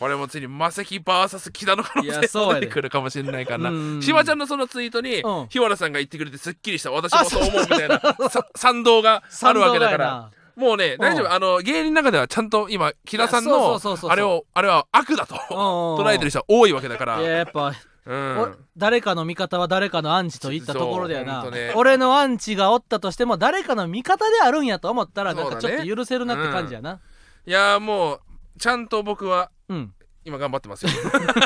[0.00, 4.00] これもついに魔石 VS 木田の可能性そうやでも出てくるかもしれないからうん。
[4.00, 5.46] なしばちゃんのそのツイートにうん。
[5.48, 6.90] 日原さんが言ってくれてすっきりした。
[6.90, 8.00] 私もそう思うみたいな。
[8.28, 10.06] さ賛同があるわけだから。
[10.06, 11.32] なもうね大丈うん夫。
[11.32, 17.20] あの芸人の中ではちゃんと今木田さんのあれをあれは悪だと捉えてる人は多いわけだから。
[17.20, 17.74] いややっぱ
[18.06, 18.14] うお
[18.46, 27.00] ん誰かの味方は誰かのアンチといったところだよな、俺のアンチがおったとしても誰かの味方であるんやと思ったらなんかちょっと許せるなって感じやな、
[27.46, 28.20] いやーもう
[28.60, 29.92] ちゃんと僕はうん
[30.26, 30.90] 今頑張ってますよ。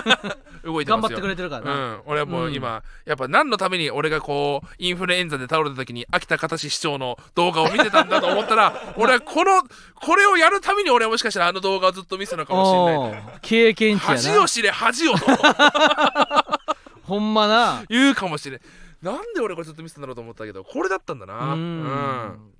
[0.65, 1.03] 動いてますよ。
[1.03, 9.63] 頑張ってくれてるからうな、ん、俺はもう今、やっぱ何のために俺がこうインフルエンザで倒れた時に秋田片市市長の動画を見てたんだと思ったら 俺はこの
[9.95, 13.39] これをやるために俺はもしかしたらあの動画をずっと見せたのかもしれない。
[13.43, 14.43] 経験値恥やな。
[14.45, 15.27] を知れ恥をと。
[17.05, 17.85] ほんまな。
[17.91, 18.61] 言うかもしれん。
[19.03, 21.53] なんで俺これずっと見せたんだろうと思ったけどこれだったんだうな。
[21.53, 21.85] うん。
[21.85, 22.53] ん。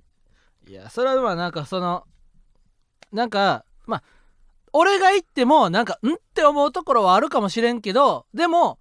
[0.67, 2.05] いやそれはまあなんかその
[3.11, 4.03] なんかまあ
[4.73, 8.79] 俺が言ってもなんかんって思うところはあるかもしれんけどでも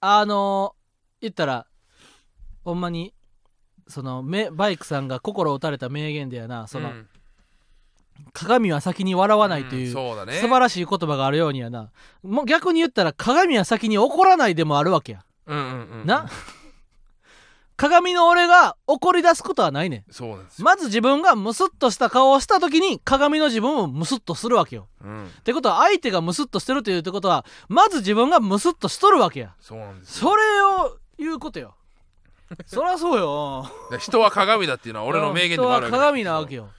[0.00, 0.74] あの
[1.20, 1.66] 言ったら
[2.64, 3.14] ほんまに
[3.88, 7.08] そのめバイクさんが心打たれた名言でやなその、うん。
[8.32, 10.34] 鏡は先に笑わないという、んそうだね。
[10.34, 11.90] 素晴らしい言葉があるようにやな。
[12.22, 16.06] もう逆に言ったら鏡は先に怒らないでもあるわけや、うんうんうん。
[16.06, 16.28] な？
[17.78, 24.88] 鏡の俺が怒り出すことはないねそうなんですまず自分がムスッとした顔をした時に鏡の自分をムスッとするわけよ。
[25.02, 29.54] うん、ってことは相手がムスッとしてるというってことはまず自分がムスッとしとるわけや。
[29.60, 30.30] そうなんですよ。
[30.30, 31.76] それを言うことよ。
[32.66, 33.70] そりゃそうよ。
[33.92, 36.70] で人は鏡だっていうのは俺の名言でもある人は鏡なわけよ。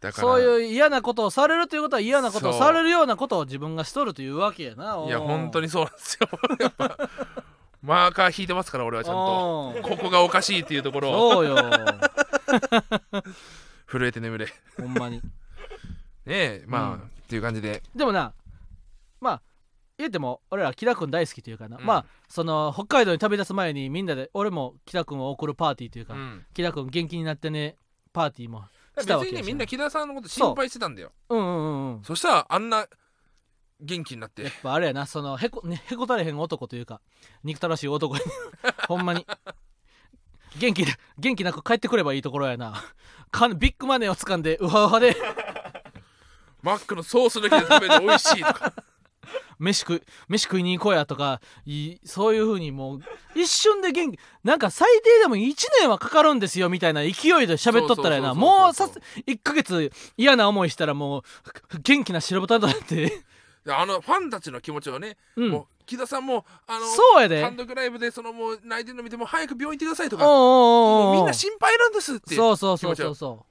[0.00, 5.10] だからそういう嫌なことをされるということは嫌なことをそうされるようなことを自分がしとるというわけやない。
[5.10, 6.28] や本当ににそうなんですよ。
[6.60, 6.96] やっぱ
[7.82, 9.88] マーカー引いてますから俺はちゃんと。
[9.88, 11.32] ここがおかしいっていうところを。
[11.32, 11.56] そうよ。
[13.86, 14.46] 震えて眠れ。
[14.46, 15.22] ねほんまに。
[16.26, 16.98] えまあ、うん。
[16.98, 17.82] っていう感じで。
[17.94, 18.32] でもな
[19.20, 19.42] まあ
[19.96, 21.84] 言うても俺ら木田君大好きというかな、うん。
[21.84, 26.46] まあその北海道に旅立つ前にみんなで俺も木田君を送るパーティーというか、うん。
[26.54, 27.76] 木田君元気になってね
[28.12, 28.64] パーティーもし
[28.96, 31.12] 別たわけやしにねみんな木田さんのこと心配してたんだよ。
[31.28, 32.04] うんうんうんうん。
[32.04, 32.86] そしたらあんな
[33.80, 34.42] 元気になって。
[34.42, 37.00] やっぱあれやなそのへこ, ね、へこたれへん男というか
[37.44, 38.22] 憎たらしい男や
[38.88, 39.26] ほんまに。
[40.58, 42.82] 元気で元気なく帰ってくればいいところやな。
[43.30, 45.16] かビッグマネーを掴んでウハウハで。
[46.62, 48.72] マックのソース抜きで食べて美味しいとか。
[49.58, 53.00] 飯食い飯食いに行こうやとかいそういう風にもう
[53.34, 57.12] 一瞬で元気なんか最低でも1年はかかるんですよみたいな勢い
[57.46, 58.34] で喋っとったらやな。
[58.34, 58.88] もうさ
[59.26, 61.22] 1ヶ月嫌な思いしたらもう
[61.80, 62.96] 元気な白豚となって。
[62.96, 63.22] で
[63.66, 65.50] あのファンたちの気持ちをね、うん。
[65.50, 67.42] もう木田さんもあのそうやで。
[67.42, 70.24] 単独ライブでそのもう泣いてるの見ても早く病院行ってくださいとか。
[71.14, 73.14] みんな心配なんですってそうそうそうそう。
[73.14, 73.46] そ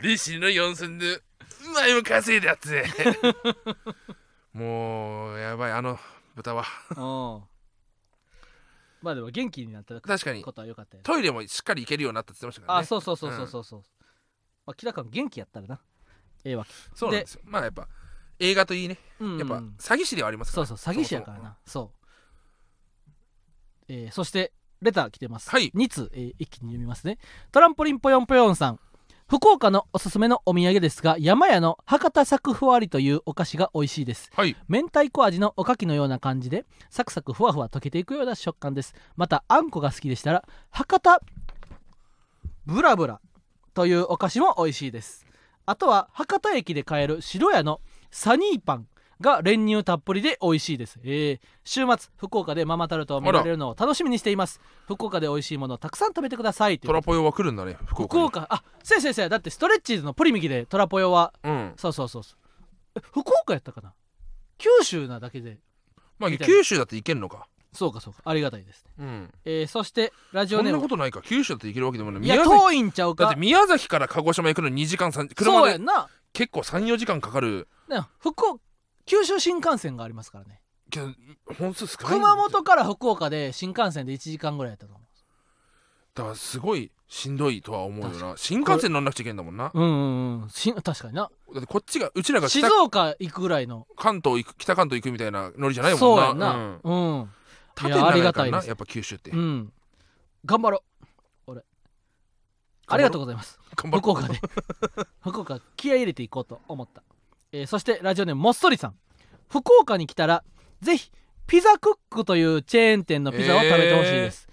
[0.00, 1.22] 利子の4寸でう
[1.74, 2.70] まいもん稼いだやつ
[4.52, 5.98] もうやばいあの
[6.34, 6.64] 豚は。
[6.96, 7.58] ううん
[9.00, 12.82] まあでも元気になった確かにことはよかったよトイレもしっかり行けるようになったって言ってましたからね。
[12.82, 13.82] あそうそうそうそうそうそう、
[14.66, 15.80] まあ木田君元気やったらな
[16.48, 16.70] ええわけ。
[16.94, 17.40] そうなんですよ。
[17.44, 17.88] まあやっぱ
[18.38, 18.98] 映画といいね。
[19.20, 19.38] うんうん。
[19.38, 20.66] やっぱ詐欺師ではありますから。
[20.66, 21.56] そうそう詐欺師やからな。
[21.66, 21.98] そう。
[23.88, 25.50] えーそしてレター来てます。
[25.50, 25.70] はい。
[25.74, 27.18] 2通、えー一気に読みますね。
[27.52, 28.80] トランポリンぽよんぽよんさん。
[29.30, 34.30] 福岡のおすすめのお土産ですが山屋の博多サクふわりというお菓子が美味しいです。
[34.34, 34.56] はい。
[34.68, 38.94] 明太子味のおかきのような感じでサクサクふわふわ溶けていくような食感です。
[39.16, 41.20] またあんこが好きでしたら博多
[42.64, 43.20] ブラブラ
[43.74, 45.26] というお菓子も美味しいです
[45.70, 48.86] あとは博多駅で買える白屋のサニーパン
[49.20, 54.58] が練乳たっぷりで美味しいです、えー週末福岡でママタルトを見られるのを楽しみにしています。
[54.86, 58.22] 福岡で美味しいものをたくさん食べてくださいトラポヨは来るんだね福岡に。
[58.28, 61.74] 福岡あ先生先生だってストレッチーズのプリミキでトラポヨはうん。
[61.76, 62.38] そうそうそうそう。
[62.96, 63.92] え福岡やったかな？
[64.56, 65.58] 九州なだけで。
[66.18, 68.22] まあ九州だって行けんのかそうかそうか。
[68.24, 69.34] ありがたいですね、うん。
[69.44, 70.78] えーそしてラジオネーム。
[70.78, 71.22] なことないか。
[71.22, 72.22] 九州だって行けるわけでもない。
[72.22, 73.24] いや宮崎遠いんちゃうか。
[73.24, 76.08] だって宮崎から鹿児島行くの2時間3車でそうやんな。
[76.32, 77.68] 結構34時間かかる。
[77.88, 78.60] ね福岡
[79.06, 80.60] 九州新幹線がありますからね。
[80.90, 81.08] けど
[81.58, 84.98] 本数少ない熊本から福岡で新幹線で1時間ぐらいやったと思
[86.18, 88.34] だからすごいしんどいとは思うよな。
[88.36, 89.70] 新幹線乗んなくちゃいけんだもんな。
[89.72, 90.50] ううんうんうん。
[90.50, 91.30] し確かにな。
[91.54, 93.86] だってこっちがうちらが静北岡行くぐらいの。
[93.96, 96.06] 関東行く北関東行くみたいなノリじゃないもんな。
[96.06, 96.80] そうやんな。
[96.82, 97.18] うん。
[97.20, 97.30] うん、
[97.78, 98.52] 縦いやあり長がたいです。
[98.52, 99.30] やからなやっぱ九州って。
[99.30, 99.72] うん、
[100.44, 101.06] 頑張ろう。
[101.46, 101.62] 俺。
[102.88, 103.58] ありがとうございます。
[103.76, 104.40] 頑張福岡で。
[105.22, 107.02] 福岡気合い入れていこうと思った、
[107.52, 108.94] えーそしてラジオネームもっそりさん。
[109.48, 110.44] 福岡に来たら
[110.80, 111.10] ぜひ
[111.46, 114.46] ピザクックというチェーン店のピザを食べてほしいです、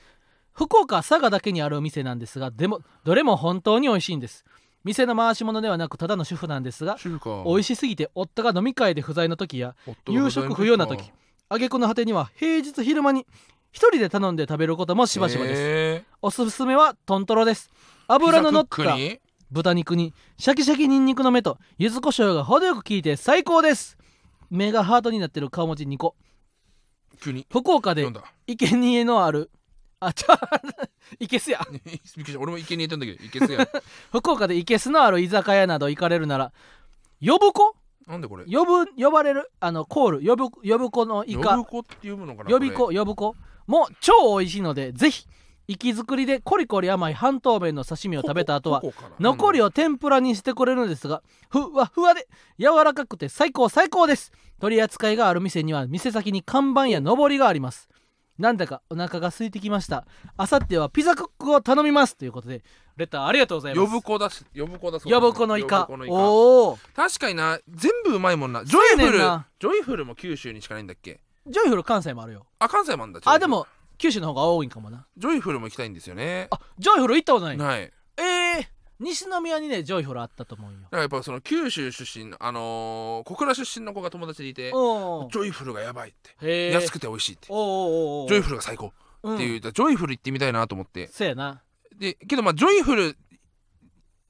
[0.53, 4.45] 福岡佐賀だけにある店なんですがでもどれも本当に美味しいんです。
[4.85, 9.75] 店の回し物ではなくただの主婦なんですが中華美味しすぎて夫が飲み会で不在の時や
[10.07, 11.11] 夕食不要な時
[11.49, 13.27] 挙句の果てには平日昼間に
[13.71, 17.69] 一人で頼んで食べることもしばしばです、すおすすめはトントロです。
[18.07, 18.95] 油の乗った
[19.51, 23.97] 豚肉にシャキシャキニンニクの芽と柚子胡椒が程よく効いて最高です。
[24.49, 26.15] 目がハートになってる顔文字2個。
[27.21, 27.45] 急に。
[27.51, 28.27] 福岡で読んだ。
[28.47, 29.51] 生贄のある
[29.99, 30.39] あちゃ
[31.19, 31.59] い けすや。
[31.71, 32.39] びっくりした。
[32.39, 33.61] 俺も池にいたんだけど池すや。
[33.61, 33.67] ん
[34.11, 36.51] 福岡でいけすのある居酒屋など行かれるなら
[37.21, 37.75] 呼ぶ子
[38.07, 38.45] なんでこれ？
[38.45, 43.35] 呼ぶ呼ばれるあのコール呼ぶ呼ぶ子のイ呼カぶ子って読むのかな呼びこ子呼ぶ子。
[43.67, 45.27] も超美味しいのでぜひ
[45.67, 48.83] 生き作りでコリコリ甘い半透明の刺身をれ食べた後は
[49.19, 52.27] 残りを天ぷらにしてくれるんですがふわふわで
[52.59, 54.31] 柔らかくて最高最高です。
[54.59, 57.89] 取り扱いがある店には店先に看板やのぼりがあります。
[58.37, 60.05] なんだかお腹が空いてきました。
[60.37, 62.15] あさってはピザクックを頼みます。
[62.15, 62.63] ということで
[62.97, 63.85] レターありがとうございます。
[63.85, 65.85] 呼ぶ子だし呼ぶ子だそう呼ぶ子のイカ。
[65.85, 68.63] 呼ぶ子おお確かにな全部うまいもんな。
[68.63, 71.19] ジョイフルジョイフルも九州にしかないんだっけ？
[71.47, 72.45] ジョイフル関西もあるよ。
[72.59, 75.05] あ関西もあんだあでも九州の方が多いんかもな。
[75.17, 76.47] ジョイフルも行きたいんですよね。
[76.51, 77.57] あジョイフル行ったことない。
[77.57, 77.91] はい。
[78.17, 78.65] えー、
[78.99, 80.79] 西宮にねジョイフルあったと思うよ。
[80.83, 86.71] だからやっぱその九州出身あのー小倉出身の子が友達でいておジョイフルがやばいって。
[86.71, 87.47] 安くて美味しいって。
[87.49, 91.07] おーおーおージョイフルが最高うんっていう、だからジョイフル行ってみたいなと思って。
[91.07, 91.61] そうやな
[91.97, 93.17] でけどまあジョイフル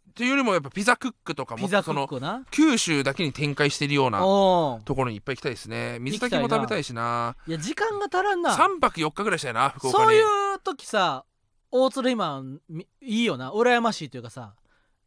[0.09, 2.07] っていうよりもやっぱピザクックとかもその
[2.49, 5.97] 九州だけに展開してるようなところにいっぱい行きたいですね。
[5.99, 7.35] 水炊きも食べたいしな。
[7.45, 8.55] いや時間が足らんな。
[8.55, 10.05] 3泊4日ぐらいしたいな福岡に。
[10.05, 10.21] そうい
[10.55, 11.25] う時さ
[11.69, 13.51] 大鶴今みいいよな。
[13.51, 14.53] 羨ましいというかさ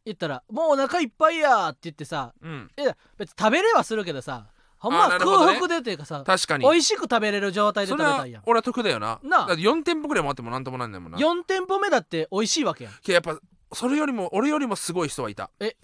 [0.05, 2.69] 言ったら「もうお腹いっぱいや」って言ってさうん。
[2.77, 4.45] いや別に食べれはするけどさ
[4.79, 5.45] ほんまはあなるほどね。
[5.47, 6.63] 空腹でっていうかさ確かに。
[6.63, 8.43] 美味しく食べれる状態でそれは食べたいやん。
[8.45, 9.19] 俺は得だよな。
[9.23, 9.47] なあ。
[9.47, 11.17] だって4店舗ぐらい回ってもなんともなんないもんな。
[11.17, 12.93] 4店舗目だって美味しいわけやん。
[13.01, 13.39] けどやっぱ
[13.73, 15.49] それよりも俺よりもすごい人はいた。
[15.59, 15.75] え？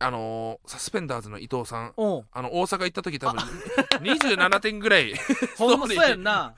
[0.00, 1.92] あのーサスペンダーズの伊藤さん。
[1.96, 2.26] おう。
[2.32, 3.40] あの大阪行った時多分
[4.00, 5.14] 27点ぐらい
[5.56, 6.54] ほんまそうやんな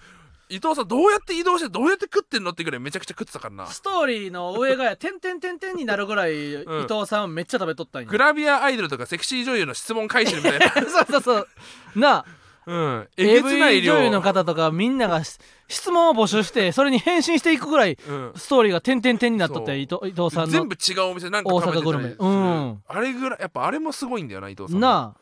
[0.48, 3.66] 伊藤さんどうやって移動してどうやって食ってんのってぐらいめちゃくちゃ食ってたからな。
[3.66, 6.86] ストーリーの上がや「てんてんてんてん」になるぐらい伊うん。
[6.86, 8.08] 藤さんめっちゃ食べとったんや。
[8.08, 10.70] グラビアアイドルとかセクシー女優の質問回収みたいな。
[10.88, 11.48] そうそうそう。
[11.96, 12.24] なあ。
[12.66, 13.08] うん。
[13.16, 18.32] えげつない AV 量女優の方とかみんながし質問を募集してそれに返信していくぐらいうん。
[18.36, 21.80] ストーリーが点々点になっとって伊藤伊藤さんの全部違うお店なんか大食べてたり。
[21.82, 22.04] 阪グルメ。
[22.04, 22.82] するうん。
[22.88, 25.14] あれぐらいやっぱあれもすごいんだよな伊藤さんもな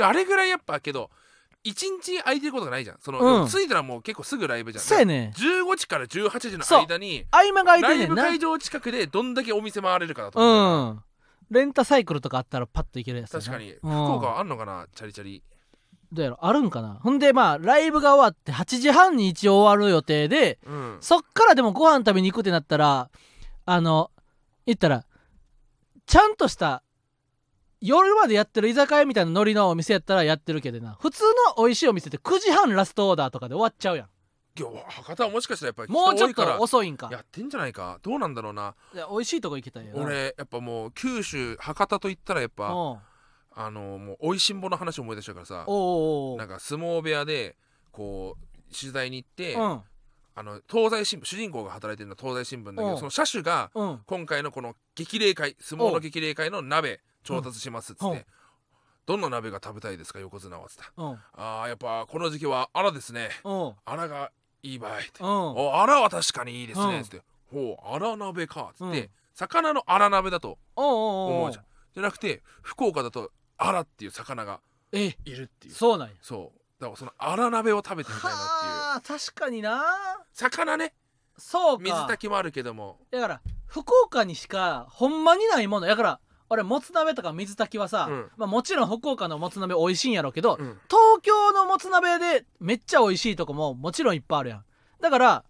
[0.00, 0.06] あ。
[0.08, 1.10] あれぐらいやっぱけど
[1.64, 2.96] 一日空いてることがないじゃん。
[3.00, 3.48] その、うん。
[3.48, 4.84] 着いたらもう結構すぐライブじゃん。
[4.84, 5.32] そうやね。
[5.36, 8.22] 15時から18時の間に合間が空いライブてんねんな。
[8.24, 11.02] 会場近くでどんだけお店回れるかだと思うん
[11.50, 13.44] レンタサイクルとかあったらパッと行けるやつやな。
[13.44, 13.78] 確かに、うん。
[13.78, 15.42] 福岡はあんのかなチャリチャリ。
[16.10, 16.38] どうやろ？
[16.40, 16.98] あるんかな。
[17.02, 20.98] ほんでまあライブが終わって8時半に一応終わる予定でうん。
[21.00, 23.10] そっからでもご飯食べに行くってなったら
[23.66, 24.10] あの
[24.66, 25.04] 言ったら
[26.06, 26.82] ちゃんとした
[27.82, 30.96] 夜までやってる居酒屋みたいなノリのお店やったらやってるけどな。
[31.00, 31.24] 普通
[31.56, 34.08] の美味しいお店って9時半ラストオーダーとかで終わっちゃうやん。
[34.56, 37.08] 今日博多はもしかしたらやっぱりもうちょっと遅いんか。
[37.10, 37.98] やってんじゃないか？
[38.02, 38.76] どうなんだろうな。
[38.94, 40.02] いや美味しいとこ行きたいよな。
[40.04, 42.68] 俺やっぱもう九州博多と言ったらやっぱ
[43.54, 45.64] あのもう美味しんぼの話を思い出したからさ。
[45.66, 46.38] おうおうおう。
[46.38, 47.56] なんか相撲部屋で
[47.90, 49.80] こう取材に行って、うん。
[50.34, 52.94] あの東西新聞主人公が働いてるのは東西新聞だけうん。
[52.94, 54.00] どその車種がうん。
[54.06, 58.24] 今回のこの激励会相撲の激励会の鍋調達しますっつって、うん。
[59.04, 60.92] どんな鍋が食べたいですか横綱はっつった。
[60.96, 61.18] うん。
[61.34, 63.30] あーやっぱこの時期はアラですね。
[63.44, 63.74] うん。
[63.84, 64.30] アラが
[64.62, 65.08] いい場合って。
[65.20, 65.28] うん。
[65.28, 67.22] おアラは確かにいいですねうんっつって。
[67.52, 69.10] ほうアラ鍋かっつって、うん。
[69.34, 71.64] 魚のアラ鍋だと思うじゃん。
[71.94, 74.60] じゃなくて福岡だとアラっていう魚が
[74.92, 75.74] えいるっていう。
[75.74, 76.14] そうなんや。
[76.20, 76.58] そう。
[76.80, 78.72] だからそのアラ鍋を食べてみたいなっていう。
[78.72, 79.82] はあ確かにな。
[80.32, 80.94] 魚ね。
[81.38, 81.84] そうか。
[81.84, 82.98] 水炊きもあるけども。
[83.10, 85.86] だから福岡にしかほんまにないもの。
[85.86, 86.20] やから
[86.52, 88.30] 俺もつ鍋とか水炊きはさ、うん。
[88.36, 90.78] まあ、もちろん福岡のもつ鍋美味しいんやろうけど、うん。
[90.86, 94.64] 東京のもつ鍋でめっちゃ美味しいとこももちろんいっぱいあるやん。
[95.00, 95.44] だから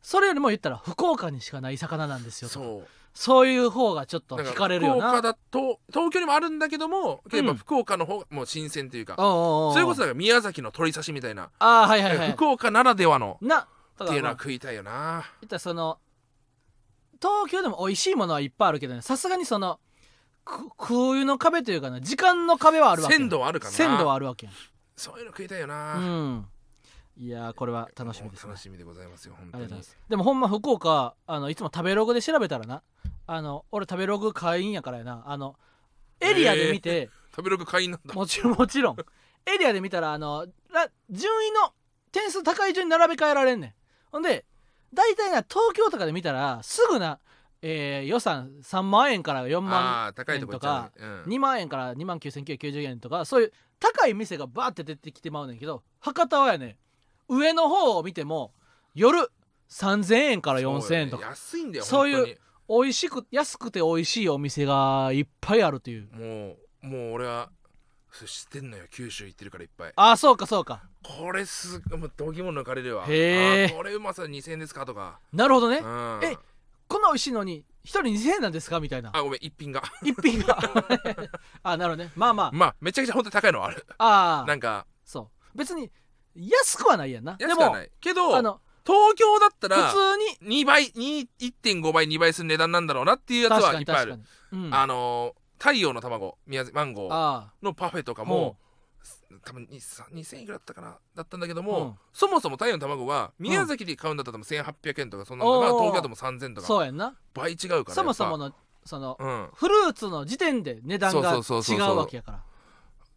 [0.00, 2.88] それよりも言ったら福岡にしかない魚なんですよとそう。
[3.12, 5.10] そういう方がちょっと惹かれるよな。
[5.10, 12.32] 福岡だと東京にもあるんだけども例えばうん福岡の方がもう新鮮というか、おうおうおうそれこそだから宮崎の鶏刺しみたいな、ああはいはいはい。
[12.32, 15.24] 福岡ならではのなだっていうのは食いたいよな。
[15.42, 15.98] 言ったらその
[17.20, 19.02] 東京でも美味しいものはいっぱいあるけどね。
[19.02, 19.80] さすがにそのく
[20.76, 23.72] 空輸の壁というかな時間の壁はあるわけ鮮度はあるかな。
[23.72, 24.52] 鮮度はあるわけや。
[24.52, 24.54] ん
[24.96, 26.46] そういうの食いたいよな、うん。
[27.16, 29.82] いやーこれは楽しみですね楽しみでございますよ本当に。
[30.08, 32.82] でもほんま福岡あのいつも食べログで調べたらな
[33.26, 35.22] あの俺食べログ会員やからやな。
[35.26, 35.56] あの
[36.20, 38.14] エリアで見て、食べログ会員なんだ。
[38.14, 38.96] もちろんもちろん。
[39.46, 41.72] エリアで見たらあのら順位の
[42.12, 43.74] 点数高い順に並べ替えられんねん。
[44.12, 44.44] ほんで
[44.92, 47.20] 大体な東京とかで見たらすぐな、
[47.62, 51.06] えー予算3万円から4あ万あ高いとこ行っちゃう、ね。
[51.24, 51.32] うん。
[51.32, 56.78] 2万円から2万9990円とかそういう高い店がバーって出てきてまうねんけど博多はやね
[57.28, 58.52] 上の方を見ても
[58.94, 59.30] 夜
[59.70, 61.22] 3000円から4000円とか。
[61.22, 61.30] そうよね。
[61.30, 66.08] 安いんだよそういう美味しく安くて美味しいお店がいっぱいあるという。
[66.12, 67.50] もうもう俺は
[68.26, 68.84] 知ってんのよ。
[68.90, 69.92] 九州行ってるからいっぱい。
[69.94, 70.82] ああそうかそうか。
[71.02, 73.04] これすもうどぎも抜かれるわ。
[73.06, 73.64] へー。
[73.66, 74.84] あーこれうまさ2000円ですか？
[74.86, 75.78] とか、なるほどね。
[75.78, 76.36] うん、え
[76.90, 78.80] こんな美味しいのに一人2000円なんですか？
[78.80, 79.10] みたいな。
[79.14, 79.82] あごめん一品が。
[80.02, 80.58] 一品が。
[81.62, 82.10] あなるほどね。
[82.16, 82.50] まあまあ。
[82.52, 83.86] まあめちゃくちゃ本当に高いのはある。
[83.96, 84.86] ああなんか。
[85.04, 85.58] そう。
[85.58, 85.90] 別に
[86.34, 87.36] 安くはないやんな。
[87.38, 87.90] 安くはない。
[88.00, 90.62] けどあの東京だったら普通に。
[90.62, 94.16] 2倍2 1.5倍2倍する値段なんだろうなっていうやつ確かはいっぱいある。
[94.16, 98.56] に確かに、うん、あのー太陽の卵宮崎マンゴーあのパフェとかも
[99.44, 100.98] 多分2000円いくらだったかな？
[101.14, 101.94] だったんだけども、うん。
[102.12, 105.82] そもそも太陽の卵は宮崎で買うんだったら多分1800円とかそんなのが、おー。
[105.82, 106.66] 東京でも3000あとか。
[106.66, 107.16] そうやんな。
[107.34, 109.44] 倍違うからそもそもののそのうん。
[109.44, 112.42] っフルーツの時点で値段が違そうわけやから。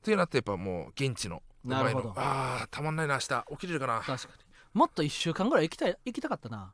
[0.03, 1.41] ていうなってやっぱもう現地の。
[1.65, 2.13] うまいのなるほど。
[2.17, 3.45] あーたまんないな明日。
[3.51, 4.01] 起きれるかな？
[4.01, 4.43] 確かに。
[4.73, 6.73] もっと1週間ぐらい行きたい行きたかったな。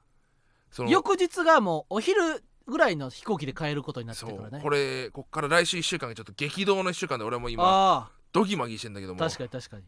[0.87, 4.59] 翌日がもうお昼ぐらいの飛行機で帰ることになってるからね。
[4.61, 9.19] これこっから来週1週間がちょっと激動の1週間で俺はもう今あドギマギしてんだけどあも。
[9.19, 9.83] 確かに確かに。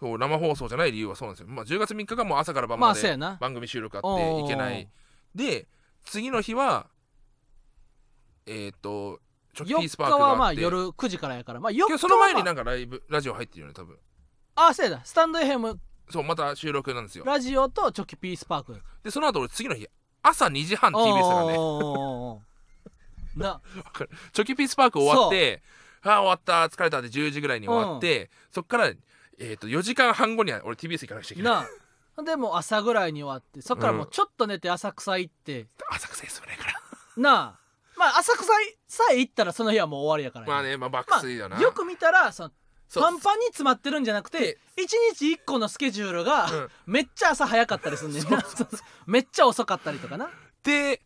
[0.00, 4.88] そう生放送じゃない理由はそうなんですよ、まあ、10月3日がもう朝から晩ままで番組収録あおってーいけない。
[5.34, 5.68] で
[6.04, 6.88] 次の日は
[8.46, 9.20] えっ、と
[9.54, 11.60] チョキピー4スパークが日はまあってあ夜9時からやから。
[11.60, 13.96] まあ4今日その前にまなんかライブラジオ入ってるよね多分。
[14.56, 15.76] ああそうやだスタンド FM
[16.10, 17.24] そうまた収録なんですよ。
[17.24, 18.80] ラジオとチョキピースパーク。
[19.04, 19.86] でその後俺次の日
[20.22, 21.52] 朝2時半 TBS がね。
[24.32, 25.62] チョキピースパーク終わって
[26.04, 26.74] ああ終わった。
[26.74, 31.52] 疲れたって10時ぐらいに終わって、そっから、えー、と4時間半後には俺 TBS 行かなくちゃいけない。
[32.16, 36.72] なでもう朝ぐらいに終わってそっからもうちょっと寝て浅草行って、浅草休めないから
[37.16, 37.58] なあ。
[37.96, 38.44] まあ浅草
[38.86, 42.50] さえ行ったらその日はもう終わりやからまあねまあ爆睡だな、よく見たらその
[42.94, 46.68] パンパンに詰まってるんじゃなくてで一日一個のスケジュールが、うん。
[46.86, 48.44] めっちゃ朝早かったりすんねんな。
[49.06, 50.28] めっちゃ遅かったりとかな。
[50.62, 51.00] で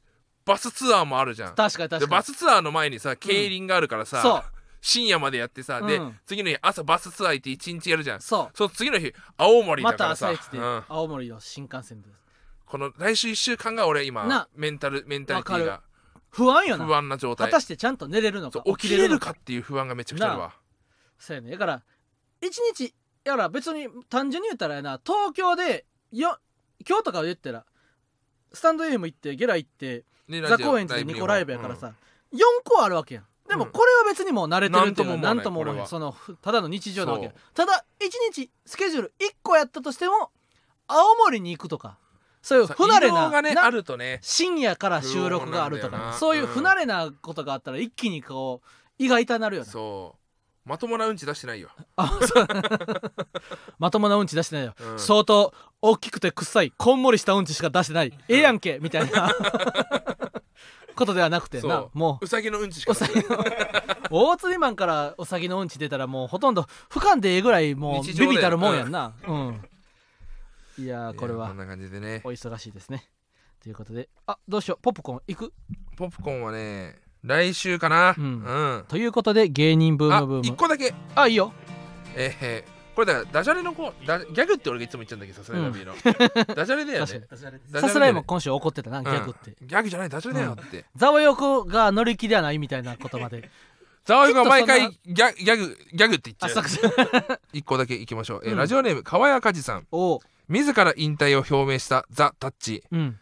[0.44, 1.54] バスツアーもあるじゃん。
[1.54, 2.00] 確かに確かに。
[2.00, 4.42] でバスツアーの前にさ競輪があるからさ、そう
[4.86, 6.18] 深夜までやってさ、でうん。
[6.26, 8.20] 次の日朝バスツアー行って一日やるじゃん。
[8.20, 10.84] そその次の日青うまた森だからさ、朝一でうん。
[10.88, 12.08] 青森の新幹線で
[12.64, 15.82] この来週1週間が俺今なメンタルメンタリティわが
[16.30, 16.86] 不安よな。
[16.86, 17.46] 不安な状態。
[17.46, 18.62] 果たしてちゃんと寝れるのか？
[18.64, 19.32] 起きれるのか？
[19.32, 20.54] っていう不安がめちゃくちゃあるわ。
[21.18, 21.50] そうやね。
[21.50, 21.82] だから
[22.40, 26.38] 一日やから別に単純に言ったらやな東京でよ
[26.88, 27.64] 今日とかで言ったら
[28.52, 31.92] スタンド FM 行ってゲラ行ってねザ・高円寺で2個ライブやからさ、
[32.32, 33.70] 4個あるわけやんでもうん。
[33.70, 37.32] これは別にもう慣れてるっていうのはな何ともんとも思わそのふただの日常なわけ。
[37.54, 40.30] ただ1日スケジュール1個やったとしても
[40.88, 41.98] 青森に行くとか
[42.42, 44.18] そういう不慣れなねあるとね。
[44.22, 50.18] 深夜から収録があるとかねそういう不慣れなことがあったら一気にこう胃が痛なるよなそう。
[50.68, 52.46] まともなうんち出してないよ、あそう。
[53.78, 54.98] まともなうんち出してないよ、うん。
[54.98, 58.12] 相当大きくて臭いこんもりしたうんちしか出してない。
[58.28, 59.30] ええやんけみたいな
[60.96, 61.62] ことではなくてな。
[61.62, 61.98] そう。
[61.98, 62.26] もう。
[62.26, 62.92] さぎのうんちしか
[64.10, 68.30] 大釣りマンからおさぎのうんち出たらもうほとんど俯瞰でええぐらいもう日常で。
[68.30, 69.12] ビビたるもんやんな。
[69.26, 69.62] うん。
[70.78, 71.46] いやーこれは。
[71.46, 72.20] いやこんな感じでね。
[72.24, 73.08] お忙しいですね。
[73.62, 74.08] ということで。
[74.26, 74.78] あどうしよう。
[74.82, 75.52] ポップコーン行く？
[75.96, 78.14] ポップコーンはね来週かな。
[78.16, 78.78] ううん。
[78.78, 80.46] ん、ということで芸人ブーあムブーム。
[80.46, 80.94] 一個だけ。
[81.14, 81.52] あいいよ。
[82.14, 87.06] えー、これだからダジャレの子ダギャグって俺がいつも言っちゃうんだけどさすらいラビーの、ダジャレだよね。
[87.06, 87.26] 確かに。
[87.28, 87.80] ダジャレだよね。
[87.82, 89.66] さすらいも今週怒ってたなギャグって、うん。
[89.66, 93.50] ギャグじゃないダジャレだよって、ザワヨコが乗り気ではないみたいな言葉で。
[94.06, 96.60] ザワイが毎回ギャギャグギャグって言っちゃ
[97.34, 97.40] う。
[97.52, 98.56] 一個だけいきましょう、えーうん。
[98.56, 99.86] ラジオネーム川谷梶さん。
[99.92, 100.20] おう。
[100.48, 102.82] 自ら引退を表明したザ・タッチ。
[102.90, 103.18] うん。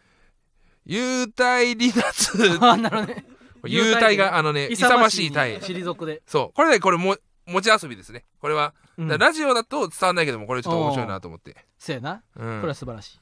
[0.87, 2.59] 幽体離脱。
[2.61, 3.25] あなるほどね。
[3.63, 6.05] 幽体があのね勇ましい体退。
[6.05, 6.55] で、そう。
[6.55, 7.17] これねこれも
[7.47, 8.25] 持ち遊びですね。
[8.39, 9.07] これは、うん。
[9.07, 12.23] ラジオだと伝わんないけどもこれちょっと面白いなと思って、せやな。
[12.35, 13.19] うん、これは素晴らしい、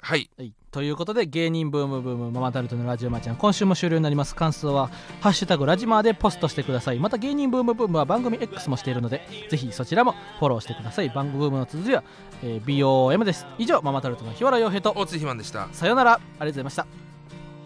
[0.00, 0.30] はい。
[0.36, 4.34] はい、ということで芸人ブームブームママタルトのラジオマーちゃん今週も終了になります。
[4.34, 4.90] 感想は
[5.22, 6.98] 「ハッシュタグラジマー」でポストしてください。
[6.98, 11.08] また芸人ブームブームは番組 X もしているのでぜひそちらもフォローしてください。
[11.08, 12.04] 番組ブームの綴りは、
[12.42, 13.46] えー BOM です。
[13.58, 15.68] 以上ママタルトの日原洋平と大津ひまんでした。
[15.72, 16.12] さよなら。
[16.14, 16.86] ありがとうございました。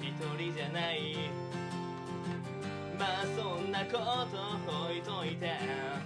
[0.01, 1.17] 一人じゃない。
[2.99, 3.25] まあ
[3.79, 4.27] なこ
[4.67, 5.98] と置いといて。